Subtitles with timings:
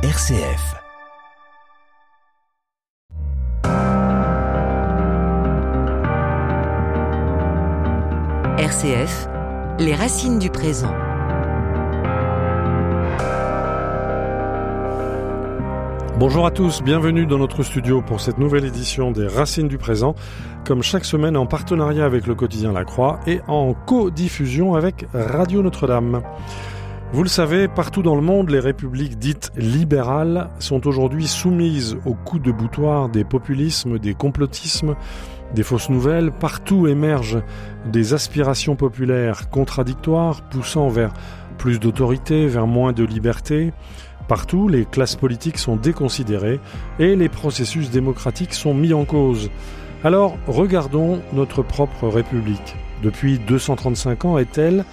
[0.00, 0.76] RCF.
[8.58, 9.28] RCF,
[9.80, 10.94] les racines du présent.
[16.16, 20.14] Bonjour à tous, bienvenue dans notre studio pour cette nouvelle édition des Racines du présent,
[20.64, 25.60] comme chaque semaine en partenariat avec le quotidien La Croix et en co-diffusion avec Radio
[25.60, 26.22] Notre-Dame.
[27.10, 32.12] Vous le savez, partout dans le monde, les républiques dites libérales sont aujourd'hui soumises au
[32.12, 34.94] coup de boutoir des populismes, des complotismes,
[35.54, 36.30] des fausses nouvelles.
[36.30, 37.42] Partout émergent
[37.86, 41.14] des aspirations populaires contradictoires, poussant vers
[41.56, 43.72] plus d'autorité, vers moins de liberté.
[44.28, 46.60] Partout, les classes politiques sont déconsidérées
[46.98, 49.48] et les processus démocratiques sont mis en cause.
[50.04, 52.76] Alors, regardons notre propre République.
[53.02, 54.84] Depuis 235 ans, est-elle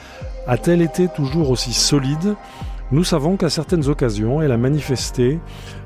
[0.48, 2.35] a-t-elle été toujours aussi solide?
[2.91, 5.40] Nous savons qu'à certaines occasions, elle a manifesté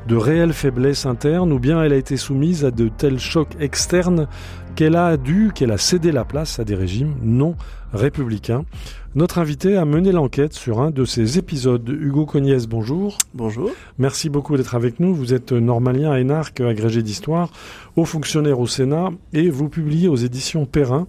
[0.08, 4.28] de réelles faiblesses internes ou bien elle a été soumise à de tels chocs externes
[4.76, 7.56] qu'elle a dû, qu'elle a cédé la place à des régimes non
[7.94, 8.66] républicains.
[9.16, 11.88] Notre invité a mené l'enquête sur un de ces épisodes.
[11.90, 13.18] Hugo Cognès, bonjour.
[13.34, 13.72] Bonjour.
[13.98, 15.16] Merci beaucoup d'être avec nous.
[15.16, 17.50] Vous êtes normalien, énarque, agrégé d'histoire,
[17.96, 21.08] haut fonctionnaire au Sénat et vous publiez aux éditions Perrin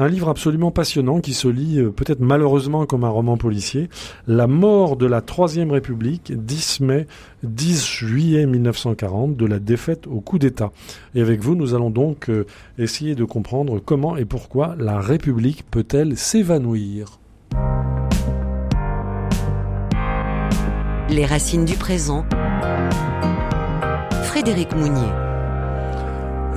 [0.00, 3.90] un livre absolument passionnant qui se lit euh, peut-être malheureusement comme un roman policier.
[4.26, 7.06] La mort de la Troisième République, 10 mai,
[7.42, 10.72] 10 juillet 1940, de la défaite au coup d'État.
[11.14, 12.46] Et avec vous, nous allons donc euh,
[12.78, 17.18] essayer de comprendre comment et pourquoi la République peut-elle s'évanouir.
[21.10, 22.24] Les racines du présent.
[24.22, 25.29] Frédéric Mounier.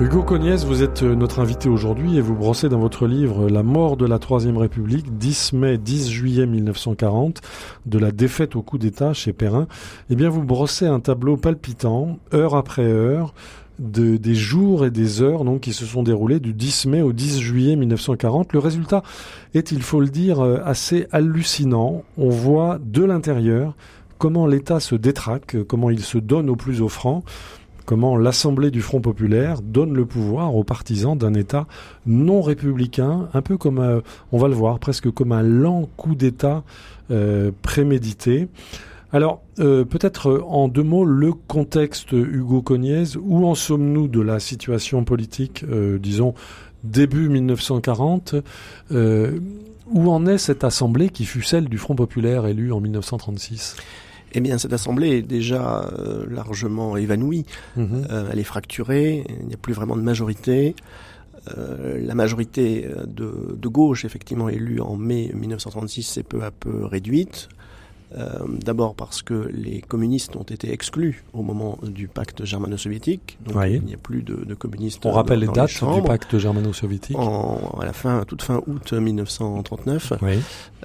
[0.00, 3.62] Hugo Cognès, vous êtes euh, notre invité aujourd'hui et vous brossez dans votre livre La
[3.62, 7.40] mort de la Troisième République, 10 mai, 10 juillet 1940,
[7.86, 9.68] de la défaite au coup d'État chez Perrin.
[10.10, 13.34] Eh bien, vous brossez un tableau palpitant, heure après heure,
[13.78, 17.12] de, des jours et des heures donc qui se sont déroulés du 10 mai au
[17.12, 18.52] 10 juillet 1940.
[18.52, 19.04] Le résultat
[19.54, 22.02] est, il faut le dire, euh, assez hallucinant.
[22.18, 23.76] On voit de l'intérieur
[24.18, 27.22] comment l'État se détraque, comment il se donne au plus offrant
[27.84, 31.66] comment l'Assemblée du Front populaire donne le pouvoir aux partisans d'un État
[32.06, 34.00] non républicain, un peu comme, euh,
[34.32, 36.64] on va le voir, presque comme un lent coup d'État
[37.10, 38.48] euh, prémédité.
[39.12, 44.40] Alors, euh, peut-être en deux mots, le contexte Hugo Cognez, où en sommes-nous de la
[44.40, 45.64] situation politique,
[46.00, 46.34] disons,
[46.82, 48.34] début 1940
[48.90, 53.76] Où en est cette assemblée qui fut celle du Front populaire élu en 1936
[54.34, 57.46] eh bien, cette assemblée est déjà euh, largement évanouie.
[57.76, 58.06] Mhm.
[58.10, 59.24] Euh, elle est fracturée.
[59.40, 60.74] Il n'y a plus vraiment de majorité.
[61.56, 66.84] Euh, la majorité de, de, gauche, effectivement, élue en mai 1936, s'est peu à peu
[66.84, 67.48] réduite.
[68.16, 73.38] Euh, d'abord parce que les communistes ont été exclus au moment du pacte germano-soviétique.
[73.44, 75.04] Donc il n'y a plus de, de communistes.
[75.04, 77.16] On rappelle les dates du pacte germano-soviétique.
[77.16, 80.12] À la fin, toute fin août 1939.
[80.22, 80.38] Oui.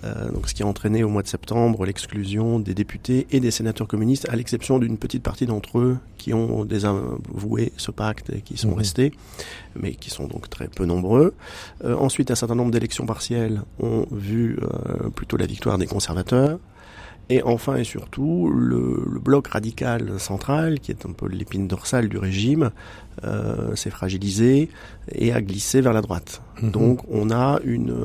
[0.03, 3.51] Euh, donc ce qui a entraîné au mois de septembre l'exclusion des députés et des
[3.51, 8.41] sénateurs communistes, à l'exception d'une petite partie d'entre eux qui ont désavoué ce pacte et
[8.41, 9.11] qui sont restés,
[9.75, 11.33] mais qui sont donc très peu nombreux.
[11.83, 14.57] Euh, ensuite, un certain nombre d'élections partielles ont vu
[15.15, 16.59] plutôt la victoire des conservateurs.
[17.29, 22.09] Et enfin et surtout, le, le, bloc radical central, qui est un peu l'épine dorsale
[22.09, 22.71] du régime,
[23.23, 24.69] euh, s'est fragilisé
[25.11, 26.41] et a glissé vers la droite.
[26.61, 26.71] Mhm.
[26.71, 27.95] Donc on a une,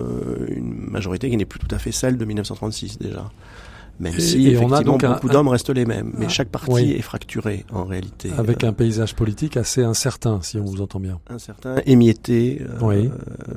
[0.48, 3.30] une majorité qui n'est plus tout à fait celle de 1936 déjà.
[4.00, 8.30] Même si effectivement beaucoup d'hommes restent les mêmes, mais chaque parti est fracturé en réalité.
[8.36, 11.20] Avec un paysage politique assez incertain, si on vous entend bien.
[11.28, 12.60] Incertain, émietté.
[12.60, 13.08] Euh, oui.
[13.48, 13.54] Euh,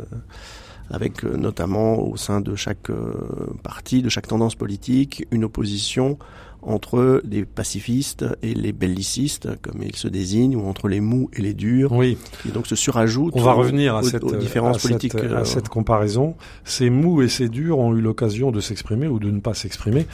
[0.89, 6.17] avec euh, notamment au sein de chaque euh, parti, de chaque tendance politique, une opposition
[6.62, 11.41] entre les pacifistes et les bellicistes, comme ils se désignent, ou entre les mous et
[11.41, 11.91] les durs.
[11.91, 12.18] Oui.
[12.47, 13.34] Et donc se surajoute.
[13.35, 15.13] On va revenir à, cette, différence politique.
[15.13, 16.35] Cette, à euh, cette comparaison.
[16.63, 20.06] Ces mous et ces durs ont eu l'occasion de s'exprimer ou de ne pas s'exprimer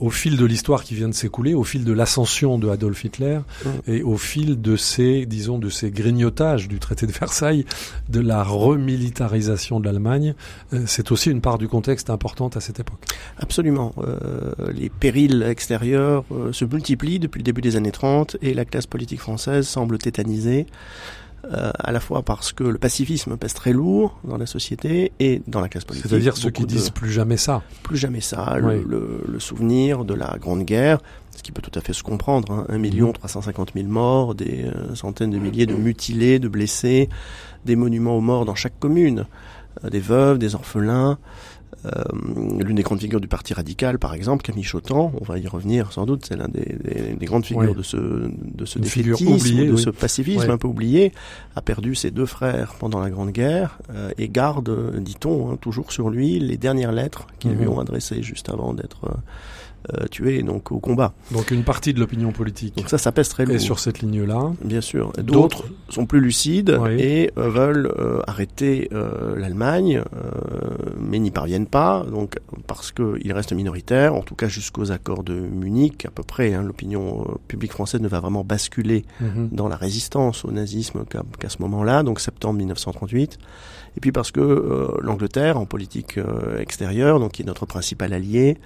[0.00, 3.40] au fil de l'histoire qui vient de s'écouler, au fil de l'ascension de Adolf Hitler
[3.64, 3.68] mm.
[3.88, 7.64] et au fil de ces, disons, de ces grignotages du traité de Versailles,
[8.08, 10.34] de la remilitarisation de l'Allemagne.
[10.72, 13.00] Euh, c'est aussi une part du contexte importante à cette époque.
[13.38, 13.94] Absolument.
[13.98, 18.64] Euh, les périls extérieurs euh, se multiplie depuis le début des années 30 et la
[18.64, 20.66] classe politique française semble tétanisée.
[21.44, 25.40] Euh, à la fois parce que le pacifisme pèse très lourd dans la société et
[25.46, 26.10] dans la classe politique.
[26.10, 27.62] C'est-à-dire ceux qui disent plus jamais ça.
[27.84, 28.56] Plus jamais ça.
[28.58, 30.98] Le, souvenir de la Grande Guerre,
[31.36, 32.50] ce qui peut tout à fait se comprendre.
[32.50, 37.08] Hein, 1 million 350 000 morts, des euh, centaines de milliers de mutilés, de blessés,
[37.66, 39.26] des monuments aux morts dans chaque commune,
[39.88, 41.18] des veuves, des orphelins.
[41.86, 41.90] Euh,
[42.58, 45.92] l'une des grandes figures du Parti radical, par exemple, Camille Chotan, on va y revenir
[45.92, 46.76] sans doute, c'est l'un des,
[47.18, 51.12] des, grandes figures de ce, de ce défaitisme, de ce pacifisme un peu oublié,
[51.54, 55.92] a perdu ses deux frères pendant la Grande Guerre euh, et garde, dit-on, hein, toujours
[55.92, 57.72] sur lui les dernières lettres qu'ils lui mhm.
[57.72, 59.16] ont adressées juste avant d'être
[59.94, 61.14] euh, tué donc au combat.
[61.30, 62.76] Donc une partie de l'opinion politique.
[62.76, 63.54] Donc ça, ça pèse très lourd.
[63.54, 64.52] Et sur cette ligne-là.
[64.62, 65.12] Bien sûr.
[65.18, 68.90] D'autres sont plus lucides et euh, veulent euh, arrêter
[69.36, 70.02] l'Allemagne,
[70.98, 72.04] mais n'y parviennent pas.
[72.10, 76.54] Donc parce qu'ils restent minoritaires, en tout cas jusqu'aux accords de Munich, à peu près.
[76.54, 79.48] Hein, l'opinion publique française ne va vraiment basculer mhm.
[79.52, 83.38] dans la résistance au nazisme qu'à ce moment-là, donc septembre 1938
[83.98, 88.12] et puis parce que euh, l'Angleterre, en politique euh, extérieure, donc qui est notre principal
[88.12, 88.56] allié,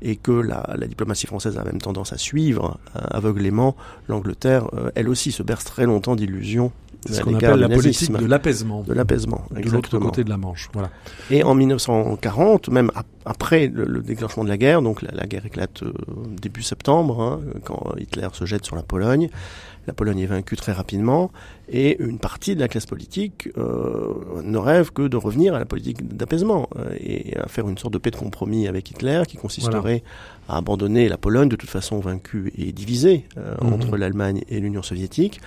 [0.00, 3.76] et que la, la diplomatie française a même tendance à suivre euh, aveuglément,
[4.08, 6.72] l'Angleterre, elle aussi, se berce très longtemps d'illusions
[7.06, 8.82] ce qu'on appelle la politique de l'apaisement.
[8.82, 10.90] De l'apaisement, De l'autre côté de la Manche, voilà.
[11.30, 12.90] Et en 1940, même
[13.24, 15.84] après le, déclenchement de la guerre, donc la, guerre éclate
[16.40, 19.28] début septembre, hein, quand Hitler se jette sur la Pologne,
[19.88, 21.32] la Pologne est vaincue très rapidement
[21.70, 24.12] et une partie de la classe politique euh,
[24.42, 27.94] ne rêve que de revenir à la politique d'apaisement euh, et à faire une sorte
[27.94, 30.02] de paix de compromis avec Hitler qui consisterait
[30.46, 33.72] à abandonner la Pologne de toute façon vaincue et divisée euh, mhm.
[33.72, 35.40] entre l'Allemagne et l'Union soviétique.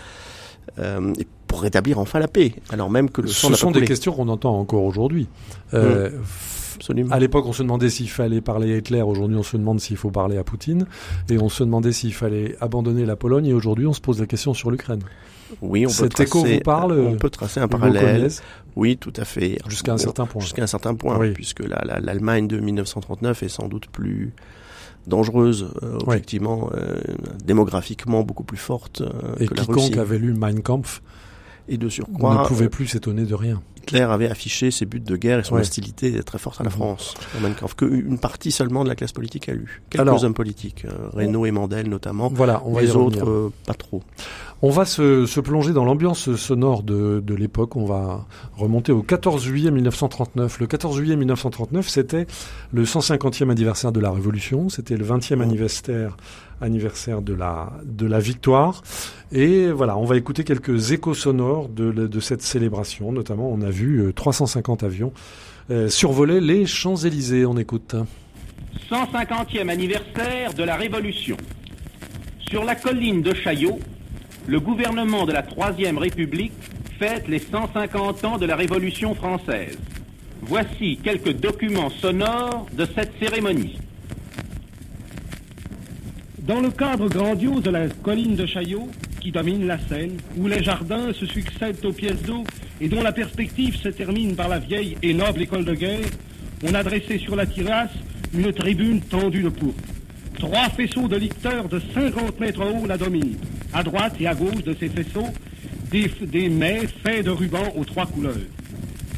[0.79, 4.29] et pour rétablir enfin la paix, alors même que le Ce sont des questions qu'on
[4.29, 5.27] entend encore aujourd'hui.
[5.73, 7.11] Mm.
[7.11, 9.01] À l'époque, on se demandait s'il fallait parler à Hitler.
[9.01, 10.85] Aujourd'hui, on se demande s'il faut parler à Poutine.
[11.29, 13.45] Et on se demandait s'il fallait abandonner la Pologne.
[13.45, 15.01] Et aujourd'hui, on se pose la question sur l'Ukraine.
[15.61, 18.29] Oui, on peut tracer, écho vous parle On peut tracer un parallèle.
[18.75, 19.59] Oui, tout à fait.
[19.67, 20.41] Jusqu'à un certain point.
[20.41, 24.33] Jusqu'à un certain point, puisque l'Allemagne de 1939 est sans doute plus
[25.07, 26.95] dangereuse, euh, objectivement, euh,
[27.43, 29.89] démographiquement beaucoup plus forte euh, Et que la Russie.
[29.89, 31.01] quiconque avait lu Mein Kampf
[31.67, 33.61] et de surcroît, on ne pouvait plus s'étonner de rien.
[33.77, 36.75] Hitler avait affiché ses buts de guerre et son hostilité très forte à la mhm.
[36.75, 37.13] France.
[37.77, 39.81] Qu'une partie seulement de la classe politique a lu.
[39.89, 42.29] Quelques hommes politiques, euh, Reynaud et Mandel notamment.
[42.33, 44.03] Voilà, on va Les autres, euh, pas trop.
[44.61, 47.75] On va se, se plonger dans l'ambiance sonore de, de l'époque.
[47.75, 50.59] On va remonter au 14 juillet 1939.
[50.59, 52.27] Le 14 juillet 1939, c'était
[52.71, 54.69] le 150e anniversaire de la Révolution.
[54.69, 55.41] C'était le 20e mmh.
[55.41, 56.17] anniversaire
[56.61, 58.83] anniversaire de la, de la victoire.
[59.31, 63.11] Et voilà, on va écouter quelques échos sonores de, de cette célébration.
[63.11, 65.13] Notamment, on a vu 350 euh, avions
[65.69, 67.45] euh, survoler les Champs-Élysées.
[67.45, 67.95] On écoute.
[68.89, 71.37] 150e anniversaire de la Révolution.
[72.49, 73.79] Sur la colline de Chaillot,
[74.47, 76.51] le gouvernement de la Troisième République
[76.99, 79.77] fête les 150 ans de la Révolution française.
[80.41, 83.77] Voici quelques documents sonores de cette cérémonie.
[86.51, 88.89] Dans le cadre grandiose de la colline de Chaillot,
[89.21, 92.43] qui domine la Seine, où les jardins se succèdent aux pièces d'eau
[92.81, 96.09] et dont la perspective se termine par la vieille et noble école de guerre,
[96.67, 97.93] on a dressé sur la terrasse
[98.33, 99.81] une tribune tendue de pourpre.
[100.39, 103.37] Trois faisceaux de licteurs de 50 mètres haut la dominent.
[103.71, 105.29] À droite et à gauche de ces faisceaux,
[105.89, 108.35] des, des mets faits de rubans aux trois couleurs.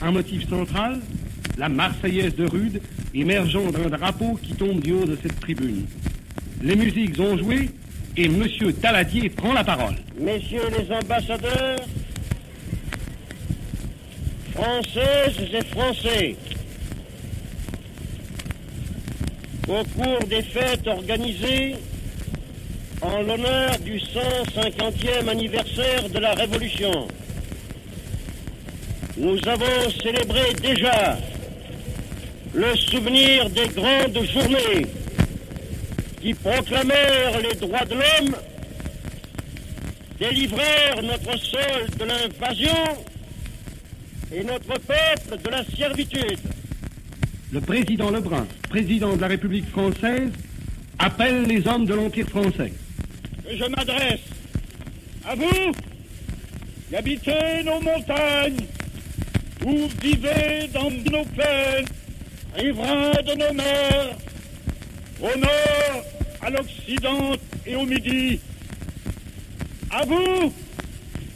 [0.03, 1.00] Un motif central,
[1.57, 2.79] la Marseillaise de Rude,
[3.15, 5.88] émergeant d'un drapeau qui tombe du haut de cette tribune.
[6.63, 7.69] Les musiques ont joué
[8.15, 8.48] et M.
[8.81, 9.95] Daladier prend la parole.
[10.18, 11.80] Messieurs les ambassadeurs,
[14.54, 16.36] Françaises et Français,
[19.68, 21.75] au cours des fêtes organisées
[23.01, 27.10] en l'honneur du 150e anniversaire de la Révolution,
[29.17, 31.17] nous avons célébré déjà
[32.53, 35.02] le souvenir des grandes journées
[36.24, 38.36] qui proclamèrent les droits de l'homme,
[40.18, 42.98] délivrèrent notre sol de l'invasion
[44.34, 46.39] et notre peuple de la servitude.
[47.51, 50.32] Le président Lebrun, président de la République française,
[50.98, 52.72] appelle les hommes de l'Empire français.
[53.46, 54.22] je m'adresse
[55.27, 55.74] à vous
[56.88, 58.65] qui habitez nos montagnes,
[59.60, 61.86] vous vivez dans nos plaines,
[62.56, 64.15] riverains de nos mers,
[65.24, 66.03] au nord,
[66.42, 67.32] à l'Occident
[67.65, 68.39] et au Midi.
[69.89, 70.53] À vous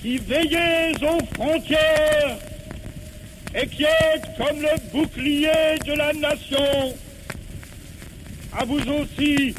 [0.01, 2.38] qui veillez aux frontières
[3.56, 6.94] et qui êtes comme le bouclier de la nation.
[8.58, 9.56] À vous aussi,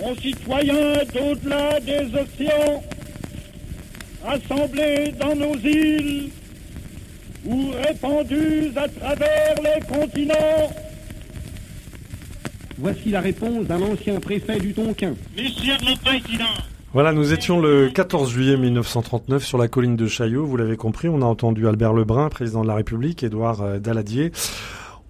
[0.00, 2.82] concitoyens d'au-delà des océans,
[4.24, 6.30] rassemblés dans nos îles
[7.44, 10.72] ou répandus à travers les continents,
[12.78, 15.14] Voici la réponse d'un ancien préfet du Tonkin.
[15.36, 16.44] Monsieur le Président,
[16.94, 20.46] voilà, nous étions le 14 juillet 1939 sur la colline de Chaillot.
[20.46, 24.30] Vous l'avez compris, on a entendu Albert Lebrun, président de la République, Édouard euh, Daladier.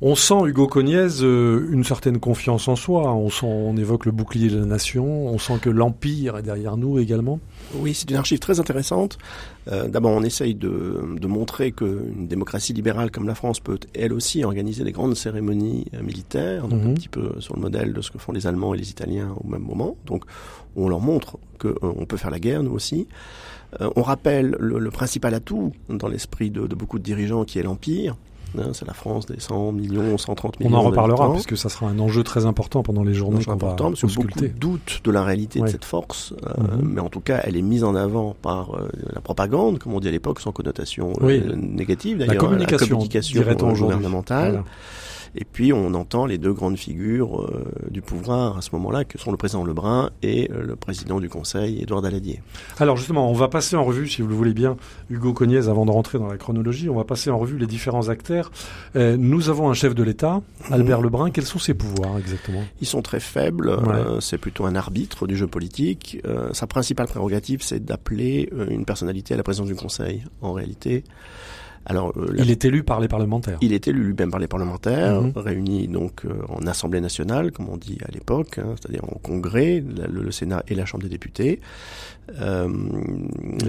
[0.02, 3.14] On sent, Hugo Cognez, euh, une certaine confiance en soi.
[3.14, 5.28] On, sent, on évoque le bouclier de la nation.
[5.28, 7.38] On sent que l'Empire est derrière nous également.
[7.76, 9.16] Oui, c'est une archive très intéressante.
[9.70, 14.12] Euh, D'abord, on essaye de, de montrer qu'une démocratie libérale comme la France peut elle
[14.12, 16.90] aussi organiser des grandes cérémonies euh, militaires, donc Mhm.
[16.90, 19.32] un petit peu sur le modèle de ce que font les Allemands et les Italiens
[19.42, 19.96] au même moment.
[20.06, 20.24] Donc,
[20.76, 23.06] on leur montre qu'on peut faire la guerre, nous aussi.
[23.96, 27.62] On rappelle le, le principal atout dans l'esprit de, de beaucoup de dirigeants qui est
[27.62, 28.16] l'Empire.
[28.58, 31.86] Hein, c'est la France des 100 millions, 130 On millions en reparlera puisque ça sera
[31.86, 35.22] un enjeu très important pendant les journées qu'on va parce que beaucoup doutent de la
[35.24, 35.66] réalité Ouais.
[35.66, 36.92] de cette force, euh, Mhm.
[36.94, 40.00] mais en tout cas, elle est mise en avant par euh, la propagande, comme on
[40.00, 41.42] dit à l'époque, sans connotation euh, Oui.
[41.56, 43.82] négative La d'ailleurs, communication, communication euh, aujourd'hui.
[43.96, 44.50] gouvernementale.
[44.50, 44.64] Voilà.
[45.36, 49.18] Et puis, on entend les deux grandes figures euh, du pouvoir à ce moment-là, que
[49.18, 52.40] sont le président Lebrun et euh, le président du Conseil, Édouard Daladier.
[52.78, 54.76] Alors justement, on va passer en revue, si vous le voulez bien,
[55.10, 58.08] Hugo Cognez, avant de rentrer dans la chronologie, on va passer en revue les différents
[58.08, 58.52] acteurs.
[58.96, 61.30] Euh, nous avons un chef de l'État, Albert Lebrun.
[61.30, 62.62] Quels sont ses pouvoirs exactement?
[62.80, 63.76] Ils sont très faibles,
[64.20, 66.18] c'est plutôt un arbitre du jeu politique.
[66.52, 70.24] Sa principale prérogative, c'est d'appeler une personnalité à la présidence du Conseil.
[70.40, 71.04] En réalité,
[71.86, 73.58] alors euh, la- Il est élu par les parlementaires.
[73.60, 75.32] Il est élu lui-même par les parlementaires, Mhm.
[75.36, 79.82] réunis donc euh, en Assemblée nationale, comme on dit à l'époque, hein, c'est-à-dire en Congrès,
[79.96, 81.60] la- le, le Sénat et la Chambre des députés.
[82.40, 82.68] Euh,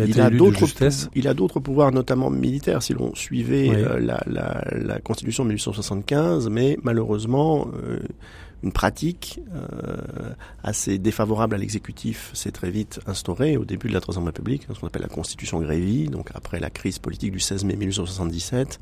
[0.07, 1.05] Il a d'autres justesse.
[1.05, 4.05] pou- il a d'autres pouvoirs, notamment militaires, si l'on suivait Oui.
[4.05, 7.67] la, Constitution de 1875, mais malheureusement,
[8.65, 14.01] une pratique euh, assez défavorable à l'exécutif s'est très vite instaurée au début de la
[14.01, 17.63] Troisième République, ce qu'on appelle la Constitution Grévy, donc après la crise politique du 16
[17.63, 18.79] mai 1877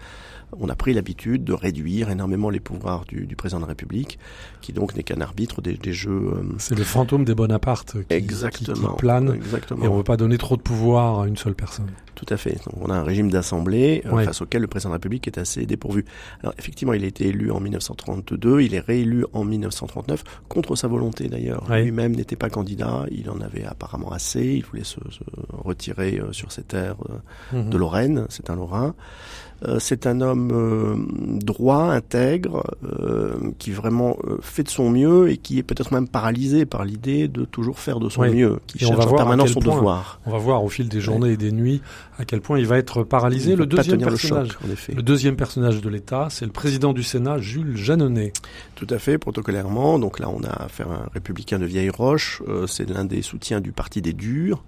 [0.59, 4.19] on a pris l'habitude de réduire énormément les pouvoirs du, du président de la République,
[4.61, 6.11] qui donc n'est qu'un arbitre des, des jeux.
[6.35, 8.89] euh, C'est le fantôme des Bonaparte qui, exactement.
[8.93, 9.33] qui plane.
[9.33, 9.83] Exactement.
[9.83, 11.87] Et on ne veut pas donner trop de pouvoir à une seule personne.
[12.15, 12.53] Tout à fait.
[12.65, 15.37] Donc, on a un régime d'assemblée euh, face auquel le président de la République est
[15.39, 16.05] assez dépourvu.
[16.41, 20.87] Alors effectivement, il a été élu en 1932, il est réélu en 1939, contre sa
[20.87, 21.67] volonté d'ailleurs.
[21.69, 21.83] Ouais.
[21.83, 26.31] Lui-même n'était pas candidat, il en avait apparemment assez, il voulait se, se retirer euh,
[26.31, 27.13] sur ses terres euh,
[27.51, 27.69] Mhm.
[27.71, 28.93] de Lorraine, c'est un Lorrain.
[29.65, 30.95] Euh, c'est un homme euh,
[31.39, 36.65] droit, intègre, euh, qui vraiment fait de son mieux et qui est peut-être même paralysé
[36.65, 38.31] par l'idée de toujours faire de son Oui.
[38.35, 40.19] mieux, qui Et on cherche va en permanence son point devoir.
[40.25, 41.81] On va voir au fil des journées et des nuits
[42.19, 43.51] à quel point il va être paralysé.
[43.51, 44.49] Il Le deuxième le personnage.
[44.49, 44.93] choc, en effet.
[44.93, 48.33] Le deuxième personnage de l'État, c'est le président du Sénat, Jules Jeanneney.
[48.75, 49.99] Tout à fait, protocolairement.
[49.99, 52.41] Donc là, on a affaire à un républicain de vieille roche.
[52.47, 54.63] Euh, c'est l'un des soutiens du parti des durs.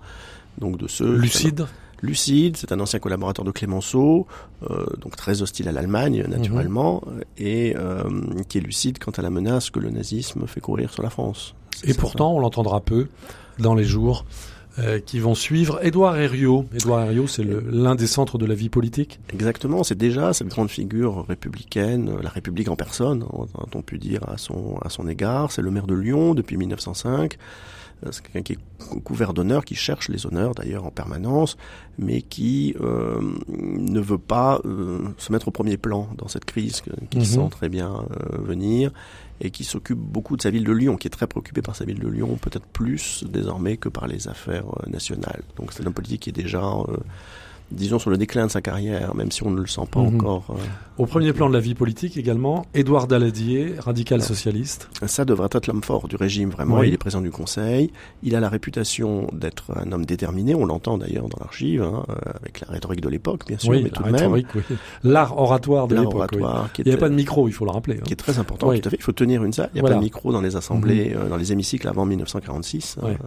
[0.57, 1.65] Donc de ceux Lucide.
[2.01, 4.27] Lucide, c'est un ancien collaborateur de Clémenceau,
[4.69, 7.13] euh, donc très hostile à l'Allemagne naturellement, Mhm.
[7.19, 8.03] euh, et euh,
[8.49, 11.55] qui est lucide quant à la menace que le nazisme fait courir sur la France.
[11.83, 13.07] Et pourtant, on l'entendra peu
[13.59, 14.25] dans les jours
[14.77, 15.79] euh, qui vont suivre.
[15.83, 16.65] Édouard Herriot.
[16.73, 19.21] Édouard Herriot, c'est l'un des centres de la vie politique.
[19.33, 24.37] Exactement, c'est déjà cette grande figure républicaine, la République en personne, a-t-on pu dire à
[24.37, 25.51] son, à son égard.
[25.53, 27.37] C'est le maire de Lyon depuis 1905.
[28.05, 28.59] Euh, C'est quelqu'un qui est
[28.89, 31.55] cou- couvert d'honneur, qui cherche les honneurs d'ailleurs en permanence,
[31.97, 36.81] mais qui euh, ne veut pas euh, se mettre au premier plan dans cette crise
[37.09, 37.25] qu'il Mhm.
[37.25, 38.91] sent très bien euh, venir
[39.41, 41.85] et qui s'occupe beaucoup de sa ville de Lyon, qui est très préoccupé par sa
[41.85, 45.43] ville de Lyon, peut-être plus désormais que par les affaires euh, nationales.
[45.57, 46.97] Donc c'est un homme politique qui est déjà, euh,
[47.71, 50.15] disons, sur le déclin de sa carrière, même si on ne le sent pas Mhm.
[50.15, 50.45] encore.
[50.51, 50.53] euh,
[50.97, 54.87] Au premier plan de la vie politique également, Édouard Daladier, radical socialiste.
[55.07, 56.77] Ça devrait être l'homme fort du régime, vraiment.
[56.79, 56.87] Oui.
[56.89, 57.91] Il est président du Conseil.
[58.23, 60.55] Il a la réputation d'être un homme déterminé.
[60.55, 63.81] On l'entend d'ailleurs dans l'archive, hein, euh, avec la rhétorique de l'époque, bien sûr, oui,
[63.83, 64.31] mais tout de même.
[64.31, 64.45] oui.
[65.03, 66.29] L'art oratoire de l'époque.
[66.33, 67.97] Il n'y avait était- pas de micro, il faut le rappeler.
[67.97, 68.03] hein.
[68.05, 68.97] qui est très important, tout à fait.
[68.97, 69.69] Il faut tenir une salle.
[69.73, 69.95] Il n'y a Voilà.
[69.95, 69.99] Mhm.
[69.99, 72.97] pas de micro dans les assemblées, euh, dans les hémicycles avant 1946.
[73.01, 73.17] Ouais.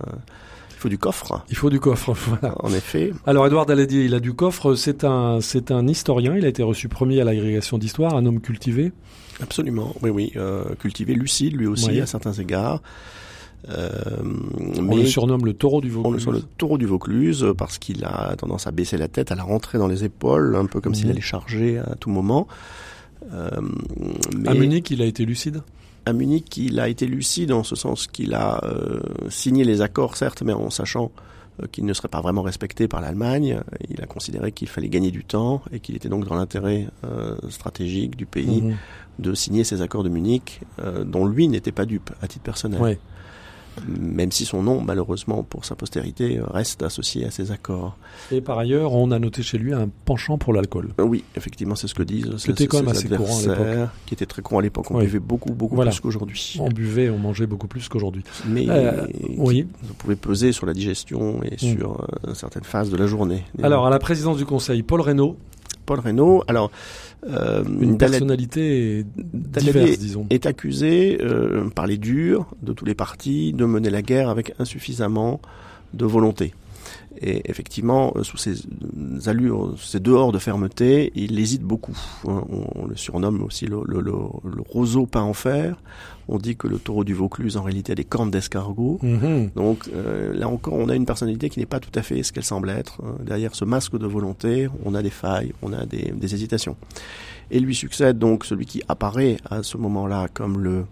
[0.78, 2.54] Il faut du coffre, Il faut du coffre, voilà.
[2.62, 3.12] en effet.
[3.26, 6.62] Alors Édouard Daladier, il a du coffre, c'est un, c'est un historien, il a été
[6.62, 8.92] reçu premier à l'agrégation d'histoire, un homme cultivé.
[9.42, 10.32] Absolument, oui, oui.
[10.36, 12.00] Euh, cultivé, lucide, lui aussi, Oui.
[12.00, 12.80] à certains égards.
[13.70, 13.90] Euh,
[14.78, 16.22] On mais le surnomme le taureau du on le Vaucluse.
[16.22, 19.42] sur le taureau du Vaucluse parce qu'il a tendance à baisser la tête, à la
[19.42, 21.10] rentrer dans les épaules, un peu comme s'il Mhm.
[21.12, 22.46] allait charger à tout moment.
[23.32, 23.50] Euh,
[24.38, 25.62] mais À Munich, il a été lucide.
[26.08, 30.16] À Munich, il a été lucide en ce sens qu'il a euh, signé les accords,
[30.16, 31.10] certes, mais en sachant
[31.62, 33.60] euh, qu'il ne serait pas vraiment respecté par l'Allemagne.
[33.88, 37.36] Il a considéré qu'il fallait gagner du temps et qu'il était donc dans l'intérêt euh,
[37.50, 38.76] stratégique du pays Mhm.
[39.20, 40.60] de signer ces accords de Munich,
[41.04, 42.80] dont lui n'était pas dupe à titre personnel.
[42.80, 42.98] Ouais.
[43.88, 47.96] Même si son nom, malheureusement, pour sa postérité, reste associé à ces accords.
[48.32, 50.90] Et par ailleurs, on a noté chez lui un penchant pour l'alcool.
[51.00, 53.42] Euh, Oui, effectivement, c'est ce que disent ses- C'était quand ses même assez courant à
[53.42, 53.88] l'époque.
[54.06, 54.90] qui était très courant à l'époque.
[54.90, 55.04] On Oui.
[55.04, 55.90] buvait beaucoup, beaucoup Voilà.
[55.92, 56.56] plus qu'aujourd'hui.
[56.60, 58.24] On buvait, on mangeait beaucoup plus qu'aujourd'hui.
[58.48, 59.06] Mais Euh,
[59.36, 59.66] oui.
[59.86, 63.44] ça pouvait peser sur la digestion et sur euh, certaines phases de la journée.
[63.62, 65.36] Alors, à la présidence du Conseil, Paul Reynaud.
[65.88, 66.70] Paul Reynaud, alors
[67.26, 73.54] euh, une personnalité diverse, disons, est accusé euh, par les durs de tous les partis
[73.54, 75.40] de mener la guerre avec insuffisamment
[75.94, 76.52] de volonté.
[77.20, 78.54] Et effectivement, euh, sous ces
[79.26, 81.96] allures, ces dehors de fermeté, il hésite beaucoup.
[82.26, 82.44] Hein.
[82.48, 84.12] On, le surnomme aussi le, le, le,
[84.68, 85.76] roseau peint en fer.
[86.28, 89.00] On dit que le taureau du Vaucluse, en réalité, a des cornes d'escargot.
[89.02, 89.54] Mm-hmm.
[89.54, 92.32] Donc euh, là encore, on a une personnalité qui n'est pas tout à fait ce
[92.32, 93.00] qu'elle semble être.
[93.02, 93.16] Hein.
[93.24, 96.76] Derrière ce masque de volonté, on a des failles, on a des, des hésitations.
[97.50, 100.84] Et lui succède donc celui qui apparaît à ce moment-là comme le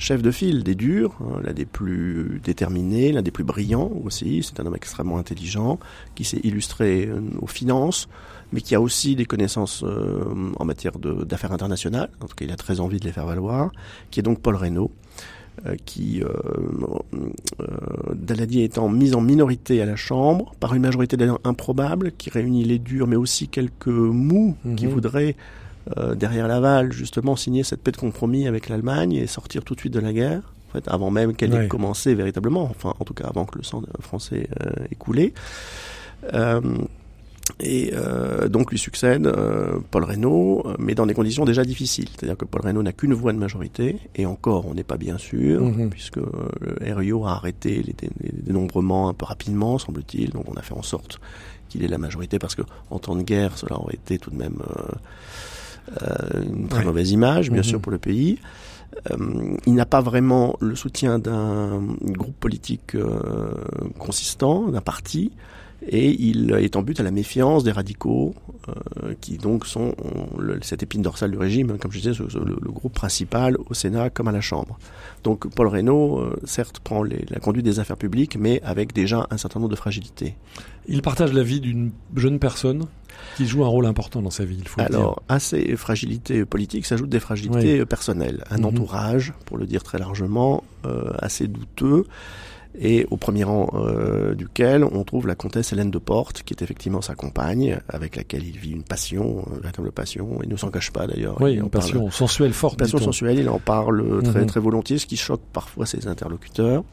[0.00, 4.42] chef de file des durs, hein, l'un des plus déterminés, l'un des plus brillants aussi.
[4.42, 5.78] C'est un homme extrêmement intelligent
[6.14, 8.08] qui s'est illustré euh, aux finances,
[8.52, 12.10] mais qui a aussi des connaissances euh, en matière d'affaires internationales.
[12.20, 13.70] En tout cas, il a très envie de les faire valoir.
[14.10, 14.90] Qui est donc Paul Reynaud.
[15.66, 16.30] Euh, qui, euh,
[18.14, 22.78] Daladier étant mis en minorité à la Chambre, par une majorité improbable, qui réunit les
[22.78, 24.92] durs, mais aussi quelques mous qui mhm.
[24.92, 25.36] voudraient
[25.96, 29.80] euh, derrière Laval, justement, signer cette paix de compromis avec l'Allemagne et sortir tout de
[29.80, 30.42] suite de la guerre.
[30.68, 33.64] En fait, avant même qu'elle ait commencé véritablement, enfin, en tout cas, avant que le
[33.64, 35.34] sang français euh, ait coulé.
[36.32, 36.60] Euh,
[37.58, 42.08] et euh, donc lui succède euh, Paul Reynaud, mais dans des conditions déjà difficiles.
[42.08, 45.18] C'est-à-dire que Paul Reynaud n'a qu'une voix de majorité, et encore, on n'est pas bien
[45.18, 45.90] sûr, mhm.
[45.90, 47.94] puisque le RIO a arrêté les,
[48.32, 50.30] dénombrements un peu rapidement, semble-t-il.
[50.30, 51.20] Donc on a fait en sorte
[51.68, 54.36] qu'il ait la majorité, parce que en temps de guerre, cela aurait été tout de
[54.36, 54.92] même euh,
[56.42, 57.64] une très mauvaise image, bien mhm.
[57.64, 58.38] sûr, pour le pays.
[59.10, 63.52] Euh, il n'a pas vraiment le soutien d'un groupe politique euh,
[63.98, 65.32] consistant, d'un parti,
[65.86, 68.34] et il est en but à la méfiance des radicaux,
[68.68, 69.94] euh, qui donc sont
[70.62, 74.32] cette épine dorsale du régime, comme je disais, le, groupe principal au Sénat comme à
[74.32, 74.78] la Chambre.
[75.24, 79.60] Donc Paul Reynaud, certes, prend la conduite des affaires publiques, mais avec déjà un certain
[79.60, 80.34] nombre de fragilités.
[80.86, 82.86] Il partage la vie d'une jeune personne
[83.36, 86.86] qui joue un rôle important dans sa vie, il faut Alors, à ces fragilités politiques
[86.86, 88.44] s'ajoutent des fragilités personnelles.
[88.50, 88.64] Un mhm.
[88.66, 92.04] entourage, pour le dire très largement, euh, assez douteux,
[92.78, 96.62] et au premier rang euh, duquel on trouve la comtesse Hélène de Porte, qui est
[96.62, 100.70] effectivement sa compagne, avec laquelle il vit une passion, une véritable passion, il ne s'en
[100.70, 101.40] cache pas d'ailleurs.
[101.40, 102.74] Oui, une passion sensuelle forte.
[102.74, 104.46] Une passion sensuelle, il en parle très, mhm.
[104.46, 106.84] très volontiers, ce qui choque parfois ses interlocuteurs.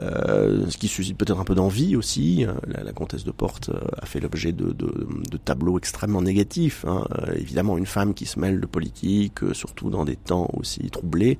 [0.00, 2.46] Euh, ce qui suscite peut-être un peu d'envie aussi.
[2.46, 6.84] Euh, la, comtesse de Porte euh, a fait l'objet de, de, de, tableaux extrêmement négatifs.
[6.86, 7.04] Hein.
[7.34, 11.38] évidemment, une femme qui se mêle de politique, surtout dans des temps aussi troublés,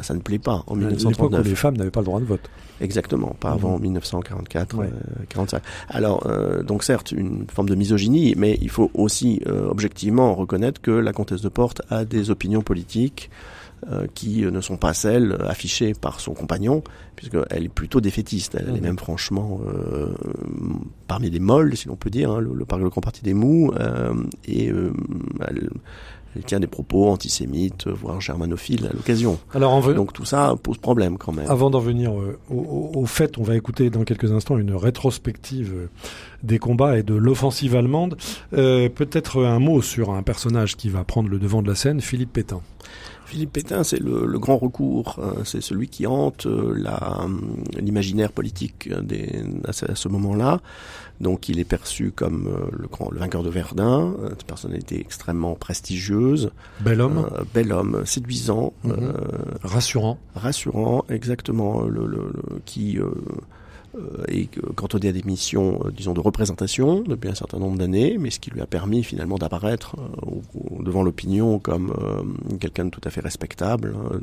[0.00, 0.64] ça ne plaît pas.
[0.66, 2.50] En 1939, les femmes n'avaient pas le droit de vote.
[2.80, 4.90] Exactement, pas avant 1944, mhm.
[5.28, 5.62] 45.
[5.88, 6.26] Alors,
[6.64, 11.42] donc certes, une forme de misogynie, mais il faut aussi objectivement reconnaître que la comtesse
[11.42, 13.53] de Porte a des opinions politiques euh,
[14.14, 16.82] qui ne sont pas celles affichées par son compagnon,
[17.16, 18.56] puisqu'elle est plutôt défaitiste.
[18.58, 18.80] Elle, est mhm.
[18.80, 20.14] même franchement euh,
[21.06, 23.72] parmi les molles, si l'on peut dire, hein, le, le, le grand parti des mous,
[23.78, 24.14] euh,
[24.46, 24.72] et
[25.46, 25.70] elle,
[26.36, 29.38] elle tient des propos antisémites, voire germanophiles à l'occasion.
[29.52, 31.48] Alors, Donc tout ça pose problème quand même.
[31.48, 35.88] Avant d'en venir au, au, fait, on va écouter dans quelques instants une rétrospective
[36.42, 38.16] des combats et de l'offensive allemande.
[38.52, 42.00] Euh, Peut-être un mot sur un personnage qui va prendre le devant de la scène,
[42.00, 42.60] Philippe Pétain.
[43.34, 45.42] Philippe Pétain, c'est le, grand recours, hein.
[45.44, 46.72] c'est celui qui hante euh,
[47.76, 50.60] l'imaginaire politique des, à ce, moment-là.
[51.20, 55.56] Donc il est perçu comme euh, le, grand, le vainqueur de Verdun, une personnalité extrêmement
[55.56, 56.52] prestigieuse.
[56.78, 57.28] Bel homme.
[57.32, 58.72] Euh, bel homme, séduisant.
[58.84, 59.14] Mhm.
[59.64, 60.20] rassurant.
[60.36, 61.82] Rassurant, exactement.
[61.82, 62.30] Le, le
[62.66, 63.10] qui euh,
[64.28, 68.30] et cantonné à des missions, euh, disons, de représentation depuis un certain nombre d'années, mais
[68.30, 71.94] ce qui lui a permis finalement d'apparaître euh, devant l'opinion comme
[72.60, 74.18] quelqu'un de tout à fait respectable, hein,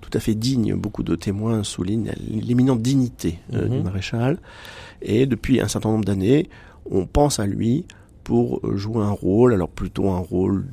[0.00, 0.74] tout à fait digne.
[0.74, 3.82] Beaucoup de témoins soulignent l'éminente dignité du mhm.
[3.82, 4.38] maréchal.
[5.02, 6.48] Et depuis un certain nombre d'années,
[6.90, 7.84] on pense à lui
[8.30, 10.64] pour euh, jouer un rôle, alors plutôt un rôle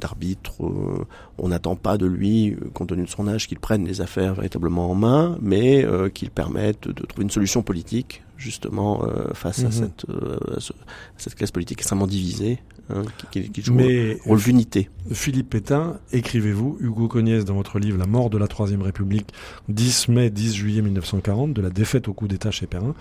[0.00, 0.64] d'arbitre.
[0.64, 1.04] Euh,
[1.36, 4.32] on n'attend pas de lui, euh, compte tenu de son âge, qu'il prenne les affaires
[4.32, 9.72] véritablement en main, mais qu'il permette de trouver une solution politique justement face à, mhm.
[9.72, 10.06] cette,
[11.18, 14.90] cette classe politique extrêmement divisée Hein, qui, qui, joue Mais rôle d'unité.
[15.12, 19.28] Philippe Pétain, écrivez-vous, Hugo Cognès, dans votre livre La mort de la Troisième République,
[19.68, 22.94] 10 mai, 10 juillet 1940, de la défaite au coup d'État chez Perrin,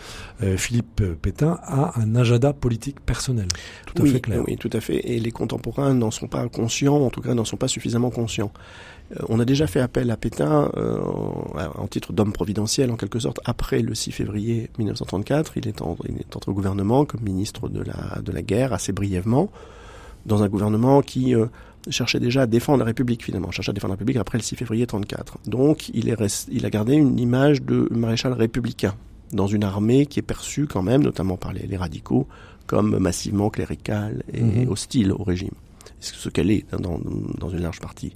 [0.43, 3.47] euh, Philippe Pétain a un agenda politique personnel,
[3.85, 4.43] tout à fait clair.
[4.47, 4.97] Oui, tout à fait.
[5.11, 8.51] Et les contemporains n'en sont pas conscients, en tout cas n'en sont pas suffisamment conscients.
[9.11, 10.99] Euh, on a déjà fait appel à Pétain euh,
[11.75, 15.57] en titre d'homme providentiel, en quelque sorte, après le 6 février 1934.
[15.57, 18.91] Il est, il est entré au gouvernement comme ministre de la, de la guerre, assez
[18.91, 19.49] brièvement,
[20.25, 21.47] dans un gouvernement qui euh,
[21.89, 24.55] cherchait déjà à défendre la République, finalement, cherchait à défendre la République après le 6
[24.55, 25.39] février 34.
[25.47, 28.95] Donc, il, est il a gardé une image de maréchal républicain,
[29.33, 32.27] dans une armée qui est perçue quand même, notamment par les, radicaux,
[32.67, 34.69] comme massivement cléricale et mhm.
[34.69, 35.53] hostile au régime.
[35.99, 36.99] ce qu'elle est hein, dans,
[37.37, 38.13] dans, une large partie.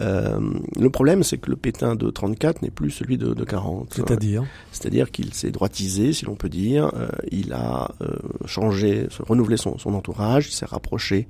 [0.00, 0.38] Euh,
[0.78, 3.94] le problème, c'est que le Pétain de 34 n'est plus celui de, de 40.
[3.94, 6.90] C'est-à-dire C'est-à-dire qu'il s'est droitisé, si l'on peut dire.
[6.94, 10.48] Euh, il a euh, changé, renouvelé son, son entourage.
[10.48, 11.28] Il s'est rapproché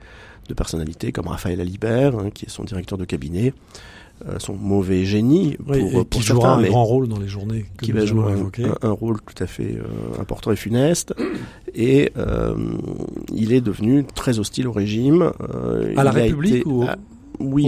[0.48, 3.52] de personnalités comme Raphaël Alibert, hein, qui est son directeur de cabinet.
[4.26, 7.66] Euh, son mauvais génie pour, oui, et qui jouera un grand rôle dans les journées
[7.80, 11.14] qui va jouer un, un, rôle tout à fait euh, important et funeste
[11.72, 12.56] et euh,
[13.32, 15.30] il est devenu très hostile au régime
[15.96, 16.84] à la République ou
[17.40, 17.66] oui,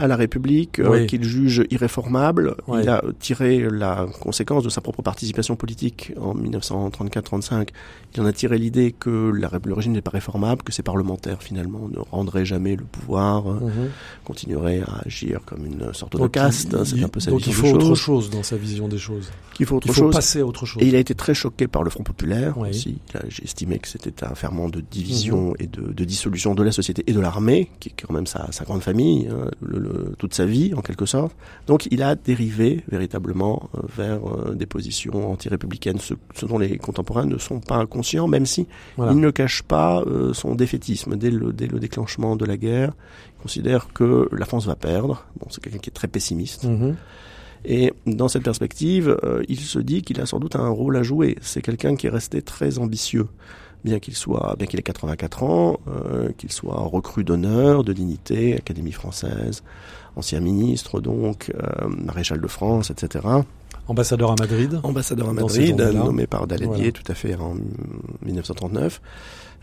[0.00, 2.56] à, la République, euh, qu'il juge irréformable.
[2.68, 7.68] Il a tiré la conséquence de sa propre participation politique en 1934-35.
[8.14, 11.42] Il en a tiré l'idée que la, le régime n'est pas réformable, que ses parlementaires
[11.42, 13.90] finalement ne rendraient jamais le pouvoir, euh, mhm.
[14.24, 16.84] continueraient à agir comme une sorte de caste.
[16.84, 19.30] C'est un peu sa donc il faut autre chose dans sa vision des choses.
[19.54, 20.82] Qu'il faut autre il faut passer à autre chose.
[20.82, 22.98] Et il a été très choqué par le Front populaire aussi.
[23.28, 25.56] J'ai estimé que c'était un ferment de division mhm.
[25.60, 28.50] et de, de, dissolution de la société et de l'armée, qui est quand même sa,
[28.52, 31.34] sa grande famille, hein, le, toute sa vie en quelque sorte.
[31.66, 36.14] Donc il a dérivé véritablement euh, vers euh, des positions anti-républicaines, ce,
[36.46, 38.66] dont les contemporains ne sont pas conscients, même si
[38.98, 42.92] il ne cache pas euh, son défaitisme dès le, dès le déclenchement de la guerre.
[43.38, 45.24] Il considère que la France va perdre.
[45.38, 46.64] Bon, c'est quelqu'un qui est très pessimiste.
[46.64, 46.94] Mm-hmm.
[47.66, 49.16] Et dans cette perspective,
[49.48, 51.38] il se dit qu'il a sans doute un rôle à jouer.
[51.40, 53.26] C'est quelqu'un qui est resté très ambitieux
[53.84, 58.56] bien qu'il soit, bien qu'il ait 84 ans, euh, qu'il soit recru d'honneur, de dignité,
[58.56, 59.62] Académie française,
[60.16, 63.24] ancien ministre donc, euh, maréchal de France, etc.
[63.86, 64.80] Ambassadeur à Madrid.
[64.82, 67.54] Ambassadeur à Madrid, nommé par Daladier tout à fait en
[68.24, 69.00] 1939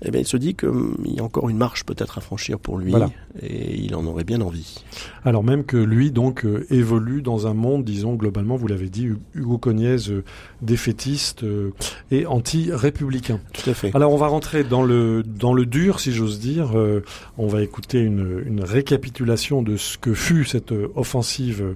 [0.04, 0.70] eh bien, il se dit qu'il
[1.06, 2.94] y a encore une marche peut-être à franchir pour lui,
[3.42, 4.84] et il en aurait bien envie.
[5.24, 9.10] Alors même que lui, donc, euh, évolue dans un monde, disons, globalement, vous l'avez dit,
[9.36, 10.24] Hugo Cognez, euh,
[10.64, 11.72] défaitiste euh,
[12.10, 13.40] et anti-républicain.
[13.54, 13.96] Tout à fait.
[13.96, 16.72] Alors on va rentrer dans le, dans le dur, si j'ose dire.
[17.38, 21.76] on va écouter une, une récapitulation de ce que fut cette offensive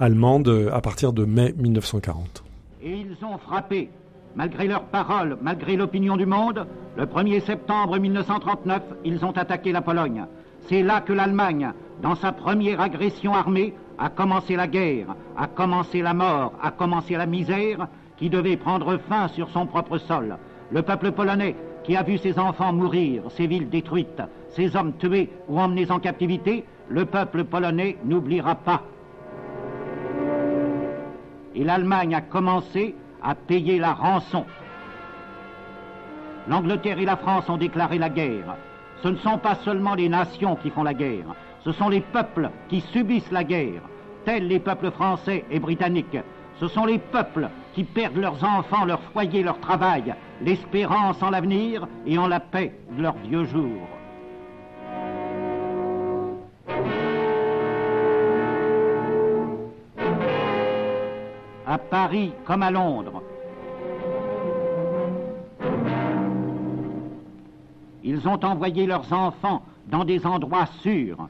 [0.00, 2.44] allemande à partir de mai 1940.
[2.82, 3.90] Et ils ont frappé
[4.36, 9.82] Malgré leurs paroles, malgré l'opinion du monde, le 1er septembre 1939, ils ont attaqué la
[9.82, 10.26] Pologne.
[10.62, 16.02] C'est là que l'Allemagne, dans sa première agression armée, a commencé la guerre, a commencé
[16.02, 20.36] la mort, a commencé la misère qui devait prendre fin sur son propre sol.
[20.70, 25.30] Le peuple polonais, qui a vu ses enfants mourir, ses villes détruites, ses hommes tués
[25.48, 28.82] ou emmenés en captivité, le peuple polonais n'oubliera pas.
[31.54, 34.44] Et l'Allemagne a commencé à payer la rançon.
[36.48, 38.56] L'Angleterre et la France ont déclaré la guerre.
[39.02, 42.50] Ce ne sont pas seulement les nations qui font la guerre, ce sont les peuples
[42.68, 43.82] qui subissent la guerre,
[44.24, 46.18] tels les peuples français et britanniques.
[46.58, 51.86] Ce sont les peuples qui perdent leurs enfants, leur foyer, leur travail, l'espérance en l'avenir
[52.06, 53.97] et en la paix de leurs vieux jours.
[61.68, 63.22] À Paris comme à Londres.
[68.02, 71.28] Ils ont envoyé leurs enfants dans des endroits sûrs.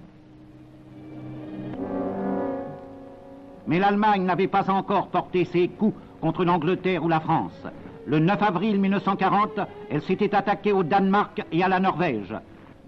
[3.67, 7.67] Mais l'Allemagne n'avait pas encore porté ses coups contre l'Angleterre ou la France.
[8.07, 12.35] Le 9 avril 1940, elle s'était attaquée au Danemark et à la Norvège.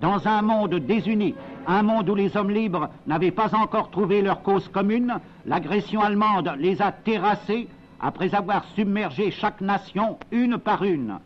[0.01, 1.35] Dans un monde désuni,
[1.66, 5.14] un monde où les hommes libres n'avaient pas encore trouvé leur cause commune,
[5.46, 7.68] l'agression allemande les a terrassés
[8.01, 11.18] après avoir submergé chaque nation une par une.